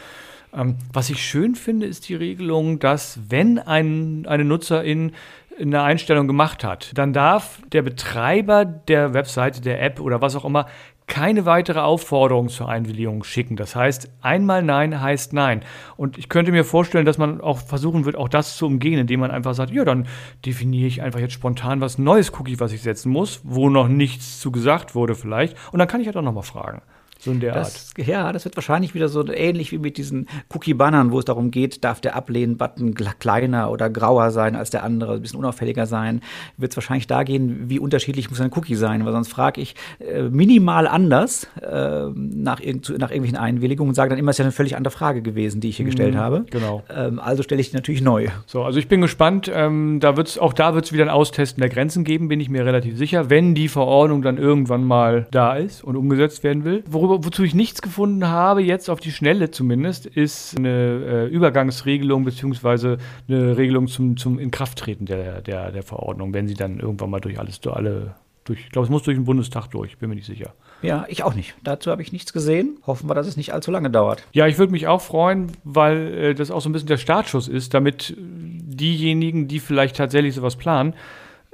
Ähm, 0.54 0.76
was 0.92 1.10
ich 1.10 1.24
schön 1.24 1.54
finde, 1.54 1.86
ist 1.86 2.08
die 2.08 2.14
Regelung, 2.14 2.78
dass 2.78 3.18
wenn 3.28 3.58
ein, 3.58 4.26
eine 4.26 4.44
Nutzerin 4.44 5.12
eine 5.60 5.82
Einstellung 5.82 6.26
gemacht 6.26 6.64
hat, 6.64 6.90
dann 6.94 7.12
darf 7.12 7.60
der 7.72 7.82
Betreiber 7.82 8.64
der 8.64 9.14
Webseite, 9.14 9.60
der 9.60 9.82
App 9.82 10.00
oder 10.00 10.20
was 10.20 10.34
auch 10.34 10.44
immer 10.44 10.66
keine 11.06 11.44
weitere 11.44 11.80
Aufforderung 11.80 12.48
zur 12.48 12.68
Einwilligung 12.68 13.24
schicken. 13.24 13.56
Das 13.56 13.76
heißt, 13.76 14.10
einmal 14.22 14.62
Nein 14.62 15.00
heißt 15.00 15.34
Nein. 15.34 15.62
Und 15.96 16.16
ich 16.16 16.30
könnte 16.30 16.50
mir 16.50 16.64
vorstellen, 16.64 17.04
dass 17.04 17.18
man 17.18 17.40
auch 17.40 17.58
versuchen 17.58 18.06
wird, 18.06 18.16
auch 18.16 18.28
das 18.28 18.56
zu 18.56 18.66
umgehen, 18.66 18.98
indem 18.98 19.20
man 19.20 19.30
einfach 19.30 19.54
sagt, 19.54 19.70
ja, 19.70 19.84
dann 19.84 20.06
definiere 20.46 20.86
ich 20.86 21.02
einfach 21.02 21.20
jetzt 21.20 21.34
spontan 21.34 21.80
was 21.82 21.98
Neues 21.98 22.32
Cookie, 22.38 22.58
was 22.58 22.72
ich 22.72 22.82
setzen 22.82 23.12
muss, 23.12 23.40
wo 23.44 23.68
noch 23.68 23.88
nichts 23.88 24.40
zu 24.40 24.50
gesagt 24.50 24.94
wurde 24.94 25.14
vielleicht. 25.14 25.56
Und 25.72 25.78
dann 25.78 25.88
kann 25.88 26.00
ich 26.00 26.06
halt 26.06 26.16
auch 26.16 26.22
nochmal 26.22 26.42
fragen. 26.42 26.80
So 27.24 27.30
in 27.30 27.40
der 27.40 27.54
das, 27.54 27.94
Art. 27.96 28.06
Ja, 28.06 28.32
das 28.32 28.44
wird 28.44 28.54
wahrscheinlich 28.56 28.94
wieder 28.94 29.08
so 29.08 29.26
ähnlich 29.26 29.72
wie 29.72 29.78
mit 29.78 29.96
diesen 29.96 30.26
Cookie-Bannern, 30.54 31.10
wo 31.10 31.18
es 31.18 31.24
darum 31.24 31.50
geht, 31.50 31.82
darf 31.82 32.00
der 32.00 32.16
Ablehnen-Button 32.16 32.94
kleiner 32.94 33.70
oder 33.70 33.88
grauer 33.88 34.30
sein 34.30 34.56
als 34.56 34.70
der 34.70 34.84
andere, 34.84 35.14
ein 35.14 35.22
bisschen 35.22 35.38
unauffälliger 35.38 35.86
sein. 35.86 36.20
Wird 36.58 36.72
es 36.72 36.76
wahrscheinlich 36.76 37.06
da 37.06 37.22
gehen, 37.22 37.70
wie 37.70 37.78
unterschiedlich 37.78 38.28
muss 38.28 38.40
ein 38.40 38.50
Cookie 38.54 38.74
sein, 38.74 39.04
weil 39.06 39.12
sonst 39.12 39.28
frage 39.28 39.60
ich 39.62 39.74
äh, 40.00 40.24
minimal 40.24 40.86
anders 40.86 41.48
äh, 41.62 42.06
nach, 42.14 42.60
irg 42.60 42.90
nach 42.98 43.10
irgendwelchen 43.10 43.38
Einwilligungen 43.38 43.90
und 43.90 43.94
sage 43.94 44.10
dann 44.10 44.18
immer, 44.18 44.30
es 44.30 44.34
ist 44.34 44.38
ja 44.40 44.44
eine 44.44 44.52
völlig 44.52 44.76
andere 44.76 44.92
Frage 44.92 45.22
gewesen, 45.22 45.60
die 45.60 45.70
ich 45.70 45.76
hier 45.76 45.84
mhm, 45.84 45.90
gestellt 45.90 46.16
habe. 46.16 46.44
Genau. 46.50 46.82
Ähm, 46.94 47.18
also 47.18 47.42
stelle 47.42 47.60
ich 47.62 47.70
die 47.70 47.76
natürlich 47.76 48.02
neu. 48.02 48.28
So, 48.46 48.64
also 48.64 48.78
ich 48.78 48.88
bin 48.88 49.00
gespannt. 49.00 49.50
Ähm, 49.52 49.98
da 50.00 50.16
wird's, 50.16 50.38
auch 50.38 50.52
da 50.52 50.74
wird 50.74 50.84
es 50.84 50.92
wieder 50.92 51.04
ein 51.04 51.10
Austesten 51.10 51.60
der 51.60 51.70
Grenzen 51.70 52.04
geben, 52.04 52.28
bin 52.28 52.40
ich 52.40 52.50
mir 52.50 52.66
relativ 52.66 52.98
sicher, 52.98 53.30
wenn 53.30 53.54
die 53.54 53.68
Verordnung 53.68 54.20
dann 54.20 54.36
irgendwann 54.36 54.84
mal 54.84 55.26
da 55.30 55.54
ist 55.54 55.82
und 55.82 55.96
umgesetzt 55.96 56.44
werden 56.44 56.64
will. 56.64 56.84
Worüber 56.86 57.13
wozu 57.22 57.44
ich 57.44 57.54
nichts 57.54 57.82
gefunden 57.82 58.26
habe, 58.26 58.62
jetzt 58.62 58.88
auf 58.88 59.00
die 59.00 59.12
Schnelle 59.12 59.50
zumindest, 59.50 60.06
ist 60.06 60.56
eine 60.56 60.68
äh, 60.68 61.26
Übergangsregelung 61.26 62.24
beziehungsweise 62.24 62.98
eine 63.28 63.56
Regelung 63.56 63.88
zum, 63.88 64.16
zum 64.16 64.38
Inkrafttreten 64.38 65.06
der, 65.06 65.42
der, 65.42 65.72
der 65.72 65.82
Verordnung, 65.82 66.32
wenn 66.34 66.48
sie 66.48 66.54
dann 66.54 66.80
irgendwann 66.80 67.10
mal 67.10 67.20
durch 67.20 67.38
alles, 67.38 67.60
durch 67.60 67.76
alle, 67.76 68.14
durch, 68.44 68.60
ich 68.60 68.70
glaube, 68.70 68.86
es 68.86 68.90
muss 68.90 69.02
durch 69.02 69.16
den 69.16 69.24
Bundestag 69.24 69.68
durch, 69.70 69.98
bin 69.98 70.08
mir 70.08 70.16
nicht 70.16 70.26
sicher. 70.26 70.54
Ja, 70.82 71.06
ich 71.08 71.22
auch 71.24 71.34
nicht. 71.34 71.54
Dazu 71.62 71.90
habe 71.90 72.02
ich 72.02 72.12
nichts 72.12 72.32
gesehen. 72.32 72.78
Hoffen 72.86 73.08
wir, 73.08 73.14
dass 73.14 73.26
es 73.26 73.36
nicht 73.36 73.54
allzu 73.54 73.70
lange 73.70 73.90
dauert. 73.90 74.22
Ja, 74.32 74.46
ich 74.46 74.58
würde 74.58 74.72
mich 74.72 74.86
auch 74.86 75.00
freuen, 75.00 75.52
weil 75.64 76.14
äh, 76.14 76.34
das 76.34 76.50
auch 76.50 76.60
so 76.60 76.68
ein 76.68 76.72
bisschen 76.72 76.88
der 76.88 76.98
Startschuss 76.98 77.48
ist, 77.48 77.72
damit 77.74 78.14
diejenigen, 78.18 79.48
die 79.48 79.60
vielleicht 79.60 79.96
tatsächlich 79.96 80.34
sowas 80.34 80.56
planen, 80.56 80.94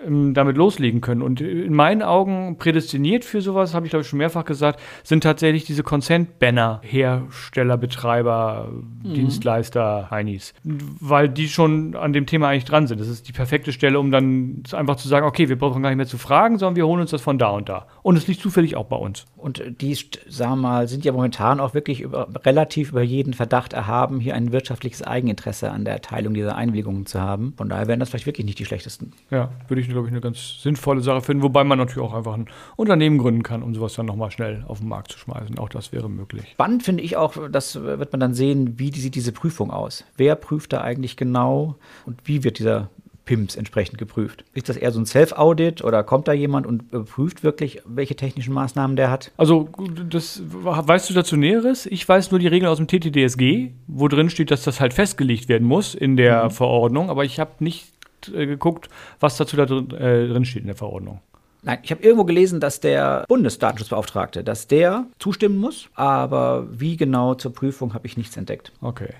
damit 0.09 0.57
loslegen 0.57 1.01
können. 1.01 1.23
Und 1.23 1.41
in 1.41 1.75
meinen 1.75 2.03
Augen 2.03 2.57
prädestiniert 2.59 3.25
für 3.25 3.43
sowas, 3.43 3.75
habe 3.75 3.87
ich 3.87 3.91
glaube 3.91 4.03
ich 4.03 4.09
schon 4.09 4.19
mehrfach 4.19 4.45
gesagt, 4.45 4.81
sind 5.03 5.23
tatsächlich 5.23 5.65
diese 5.65 5.83
Consent-Banner, 5.83 6.81
Hersteller, 6.83 7.77
Betreiber, 7.77 8.69
mhm. 9.03 9.15
Dienstleister, 9.15 10.11
Heinis. 10.11 10.55
Weil 10.65 11.29
die 11.29 11.49
schon 11.49 11.95
an 11.97 12.13
dem 12.13 12.27
Thema 12.27 12.49
eigentlich 12.49 12.65
dran 12.65 12.87
sind. 12.87 13.01
Das 13.01 13.09
ist 13.09 13.29
die 13.29 13.33
perfekte 13.33 13.73
Stelle, 13.73 14.01
um 14.01 14.11
dann 14.11 14.63
einfach 14.73 14.97
zu 14.97 15.09
sagen, 15.09 15.27
okay, 15.27 15.49
wir 15.49 15.59
brauchen 15.59 15.83
gar 15.83 15.91
nicht 15.91 15.99
mehr 15.99 16.07
zu 16.07 16.19
fragen, 16.19 16.59
sondern 16.59 16.77
wir 16.77 16.87
holen 16.87 17.03
uns 17.03 17.11
das 17.11 17.21
von 17.21 17.39
da 17.39 17.51
und 17.51 17.69
da. 17.69 17.87
Und 18.03 18.17
es 18.17 18.27
liegt 18.27 18.41
zufällig 18.41 18.77
auch 18.77 18.87
bei 18.87 18.97
uns. 18.97 19.27
Und 19.37 19.63
die, 19.81 19.95
sagen 20.29 20.53
wir 20.53 20.57
mal, 20.57 20.89
sind 20.89 21.05
ja 21.05 21.13
momentan 21.13 21.61
auch 21.61 21.75
wirklich 21.75 22.01
über, 22.01 22.29
relativ 22.45 22.93
über 22.93 23.03
jeden 23.03 23.35
Verdacht 23.35 23.75
erhaben, 23.75 24.21
hier 24.21 24.35
ein 24.35 24.53
wirtschaftliches 24.53 25.03
Eigeninteresse 25.03 25.71
an 25.71 25.85
der 25.85 25.95
Erteilung 25.95 26.33
dieser 26.33 26.57
Einwilligungen 26.57 27.05
zu 27.05 27.21
haben. 27.21 27.53
Von 27.57 27.69
daher 27.69 27.87
wären 27.87 28.01
das 28.01 28.09
vielleicht 28.09 28.27
wirklich 28.27 28.47
nicht 28.47 28.59
die 28.59 28.65
schlechtesten. 28.65 29.13
Ja, 29.31 29.51
würde 29.69 29.83
ich 29.83 29.90
glaube 29.93 30.07
ich, 30.07 30.13
eine 30.13 30.21
ganz 30.21 30.63
sinnvolle 30.63 31.01
Sache 31.01 31.23
finden, 31.23 31.43
wobei 31.43 31.65
man 31.65 31.79
natürlich 31.79 32.09
auch 32.09 32.15
einfach 32.15 32.35
ein 32.35 32.47
Unternehmen 32.77 33.19
gründen 33.19 33.43
kann, 33.43 33.63
um 33.63 33.75
sowas 33.75 33.95
dann 33.95 34.07
nochmal 34.07 34.31
schnell 34.31 34.65
auf 34.69 34.79
den 34.79 34.89
Markt 34.89 35.13
zu 35.13 35.19
schmeißen. 35.19 35.59
Auch 35.59 35.69
das 35.69 35.93
wäre 35.93 36.09
möglich. 36.09 36.45
Spannend 36.53 36.83
finde 36.83 37.03
ich 37.03 37.17
auch, 37.17 37.37
das 37.51 37.81
wird 37.81 38.13
man 38.13 38.21
dann 38.21 38.35
sehen, 38.35 38.79
wie 38.79 38.91
sieht 38.93 39.15
diese 39.15 39.33
Prüfung 39.33 39.71
aus? 39.71 40.05
Wer 40.17 40.35
prüft 40.35 40.73
da 40.73 40.81
eigentlich 40.81 41.17
genau 41.17 41.77
und 42.07 42.21
wie 42.25 42.45
wird 42.45 42.59
dieser 42.59 42.91
PIMS 43.31 43.55
entsprechend 43.55 43.97
geprüft? 43.97 44.45
Ist 44.55 44.69
das 44.69 44.77
eher 44.77 44.91
so 44.91 44.99
ein 44.99 45.07
Self-Audit 45.07 45.85
oder 45.85 46.03
kommt 46.03 46.27
da 46.27 46.33
jemand 46.33 46.67
und 46.67 46.91
prüft 47.07 47.45
wirklich, 47.45 47.81
welche 47.85 48.17
technischen 48.17 48.53
Maßnahmen 48.53 48.97
der 48.97 49.09
hat? 49.09 49.31
Also, 49.37 49.69
das 50.09 50.43
weißt 50.45 51.09
du 51.09 51.15
dazu 51.15 51.37
Näheres? 51.37 51.87
Ich 51.87 52.09
weiß 52.09 52.33
nur 52.33 52.41
die 52.41 52.49
Regeln 52.49 52.69
aus 52.69 52.79
dem 52.79 52.89
TTDSG, 52.89 53.71
wo 53.87 54.09
drin 54.09 54.31
steht, 54.31 54.51
dass 54.51 54.65
das 54.65 54.81
halt 54.81 54.95
festgelegt 54.95 55.49
werden 55.49 55.69
muss 55.69 55.95
in 55.95 56.17
der 56.17 56.47
mhm. 56.47 56.51
Verordnung, 56.51 57.09
aber 57.09 57.25
ich 57.25 57.39
habe 57.39 57.53
nicht 57.61 57.90
äh, 58.29 58.47
geguckt, 58.47 58.89
was 59.19 59.37
dazu 59.37 59.57
da 59.57 59.67
drin, 59.67 59.91
äh, 59.93 60.29
drin 60.29 60.45
steht 60.45 60.63
in 60.63 60.69
der 60.69 60.77
Verordnung. 60.77 61.21
Nein, 61.63 61.79
ich 61.83 61.91
habe 61.91 62.03
irgendwo 62.03 62.25
gelesen, 62.25 62.61
dass 62.61 62.81
der 62.81 63.25
Bundesdatenschutzbeauftragte, 63.29 64.43
dass 64.43 64.67
der 64.67 65.07
zustimmen 65.19 65.59
muss, 65.59 65.89
aber 65.95 66.67
wie 66.71 66.97
genau 66.97 67.35
zur 67.35 67.53
Prüfung 67.53 67.93
habe 67.93 68.07
ich 68.07 68.17
nichts 68.17 68.37
entdeckt. 68.37 68.73
Okay. 68.81 69.13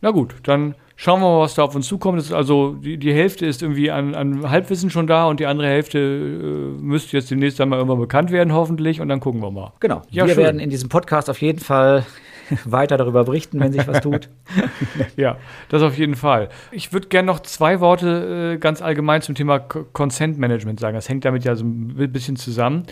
Na 0.00 0.12
gut, 0.12 0.36
dann 0.44 0.74
schauen 0.96 1.20
wir 1.20 1.28
mal, 1.28 1.40
was 1.40 1.54
da 1.54 1.64
auf 1.64 1.74
uns 1.74 1.86
zukommt. 1.86 2.18
ist 2.18 2.32
also 2.32 2.74
die, 2.74 2.96
die 2.96 3.12
Hälfte 3.12 3.44
ist 3.46 3.62
irgendwie 3.62 3.90
an, 3.90 4.14
an, 4.14 4.48
Halbwissen 4.48 4.90
schon 4.90 5.06
da 5.06 5.26
und 5.26 5.40
die 5.40 5.46
andere 5.46 5.68
Hälfte 5.68 5.98
äh, 5.98 6.82
müsste 6.82 7.16
jetzt 7.16 7.30
demnächst 7.30 7.60
einmal 7.60 7.78
irgendwann 7.78 8.00
bekannt 8.00 8.30
werden, 8.30 8.52
hoffentlich, 8.54 9.00
und 9.00 9.08
dann 9.08 9.20
gucken 9.20 9.42
wir 9.42 9.50
mal. 9.50 9.72
Genau. 9.80 10.02
Ja, 10.10 10.26
wir 10.26 10.34
schön. 10.34 10.44
werden 10.44 10.60
in 10.60 10.70
diesem 10.70 10.88
Podcast 10.88 11.28
auf 11.28 11.42
jeden 11.42 11.60
Fall 11.60 12.06
weiter 12.64 12.96
darüber 12.96 13.24
berichten, 13.24 13.60
wenn 13.60 13.72
sich 13.72 13.86
was 13.86 14.00
tut. 14.00 14.28
ja, 15.16 15.36
das 15.68 15.82
auf 15.82 15.96
jeden 15.96 16.14
Fall. 16.14 16.48
Ich 16.70 16.92
würde 16.92 17.08
gerne 17.08 17.26
noch 17.26 17.40
zwei 17.40 17.80
Worte 17.80 18.54
äh, 18.54 18.58
ganz 18.58 18.82
allgemein 18.82 19.22
zum 19.22 19.34
Thema 19.34 19.58
Consent 19.58 20.38
Management 20.38 20.80
sagen. 20.80 20.94
Das 20.94 21.08
hängt 21.08 21.24
damit 21.24 21.44
ja 21.44 21.54
so 21.54 21.64
ein 21.64 22.12
bisschen 22.12 22.36
zusammen. 22.36 22.84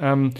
Ähm, 0.00 0.32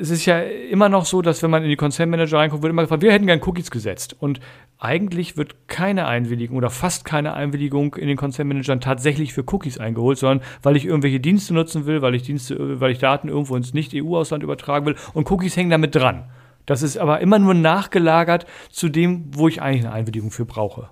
es 0.00 0.10
ist 0.10 0.26
ja 0.26 0.40
immer 0.40 0.88
noch 0.88 1.04
so, 1.04 1.22
dass 1.22 1.42
wenn 1.42 1.50
man 1.50 1.64
in 1.64 1.68
die 1.68 1.76
Consent 1.76 2.10
Manager 2.10 2.38
reinguckt, 2.38 2.62
wird 2.62 2.70
immer 2.70 2.82
gefragt, 2.82 3.02
wir 3.02 3.12
hätten 3.12 3.26
gerne 3.26 3.42
Cookies 3.44 3.70
gesetzt. 3.70 4.14
Und 4.18 4.40
eigentlich 4.78 5.36
wird 5.36 5.68
keine 5.68 6.06
Einwilligung 6.06 6.56
oder 6.56 6.70
fast 6.70 7.04
keine 7.04 7.34
Einwilligung 7.34 7.94
in 7.96 8.08
den 8.08 8.16
Consent 8.16 8.48
Managern 8.48 8.80
tatsächlich 8.80 9.32
für 9.32 9.44
Cookies 9.52 9.78
eingeholt, 9.78 10.18
sondern 10.18 10.46
weil 10.62 10.76
ich 10.76 10.84
irgendwelche 10.84 11.20
Dienste 11.20 11.54
nutzen 11.54 11.86
will, 11.86 12.02
weil 12.02 12.14
ich 12.14 12.22
Dienste, 12.22 12.80
weil 12.80 12.92
ich 12.92 12.98
Daten 12.98 13.28
irgendwo 13.28 13.56
ins 13.56 13.74
Nicht-EU-Ausland 13.74 14.42
übertragen 14.42 14.86
will 14.86 14.96
und 15.14 15.30
Cookies 15.30 15.56
hängen 15.56 15.70
damit 15.70 15.94
dran. 15.94 16.24
Das 16.66 16.82
ist 16.82 16.96
aber 16.96 17.20
immer 17.20 17.38
nur 17.38 17.54
nachgelagert 17.54 18.46
zu 18.70 18.88
dem, 18.88 19.24
wo 19.32 19.48
ich 19.48 19.60
eigentlich 19.60 19.84
eine 19.84 19.92
Einwilligung 19.92 20.30
für 20.30 20.44
brauche. 20.44 20.88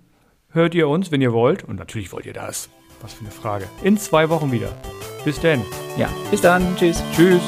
hört 0.51 0.75
ihr 0.75 0.87
uns, 0.87 1.11
wenn 1.11 1.21
ihr 1.21 1.33
wollt. 1.33 1.63
Und 1.63 1.77
natürlich 1.77 2.11
wollt 2.11 2.25
ihr 2.25 2.33
das. 2.33 2.69
Was 3.01 3.13
für 3.13 3.21
eine 3.21 3.31
Frage. 3.31 3.65
In 3.83 3.97
zwei 3.97 4.29
Wochen 4.29 4.51
wieder. 4.51 4.75
Bis 5.23 5.39
denn. 5.39 5.63
Ja, 5.97 6.09
bis 6.31 6.41
dann. 6.41 6.75
Tschüss. 6.75 7.01
Tschüss. 7.15 7.41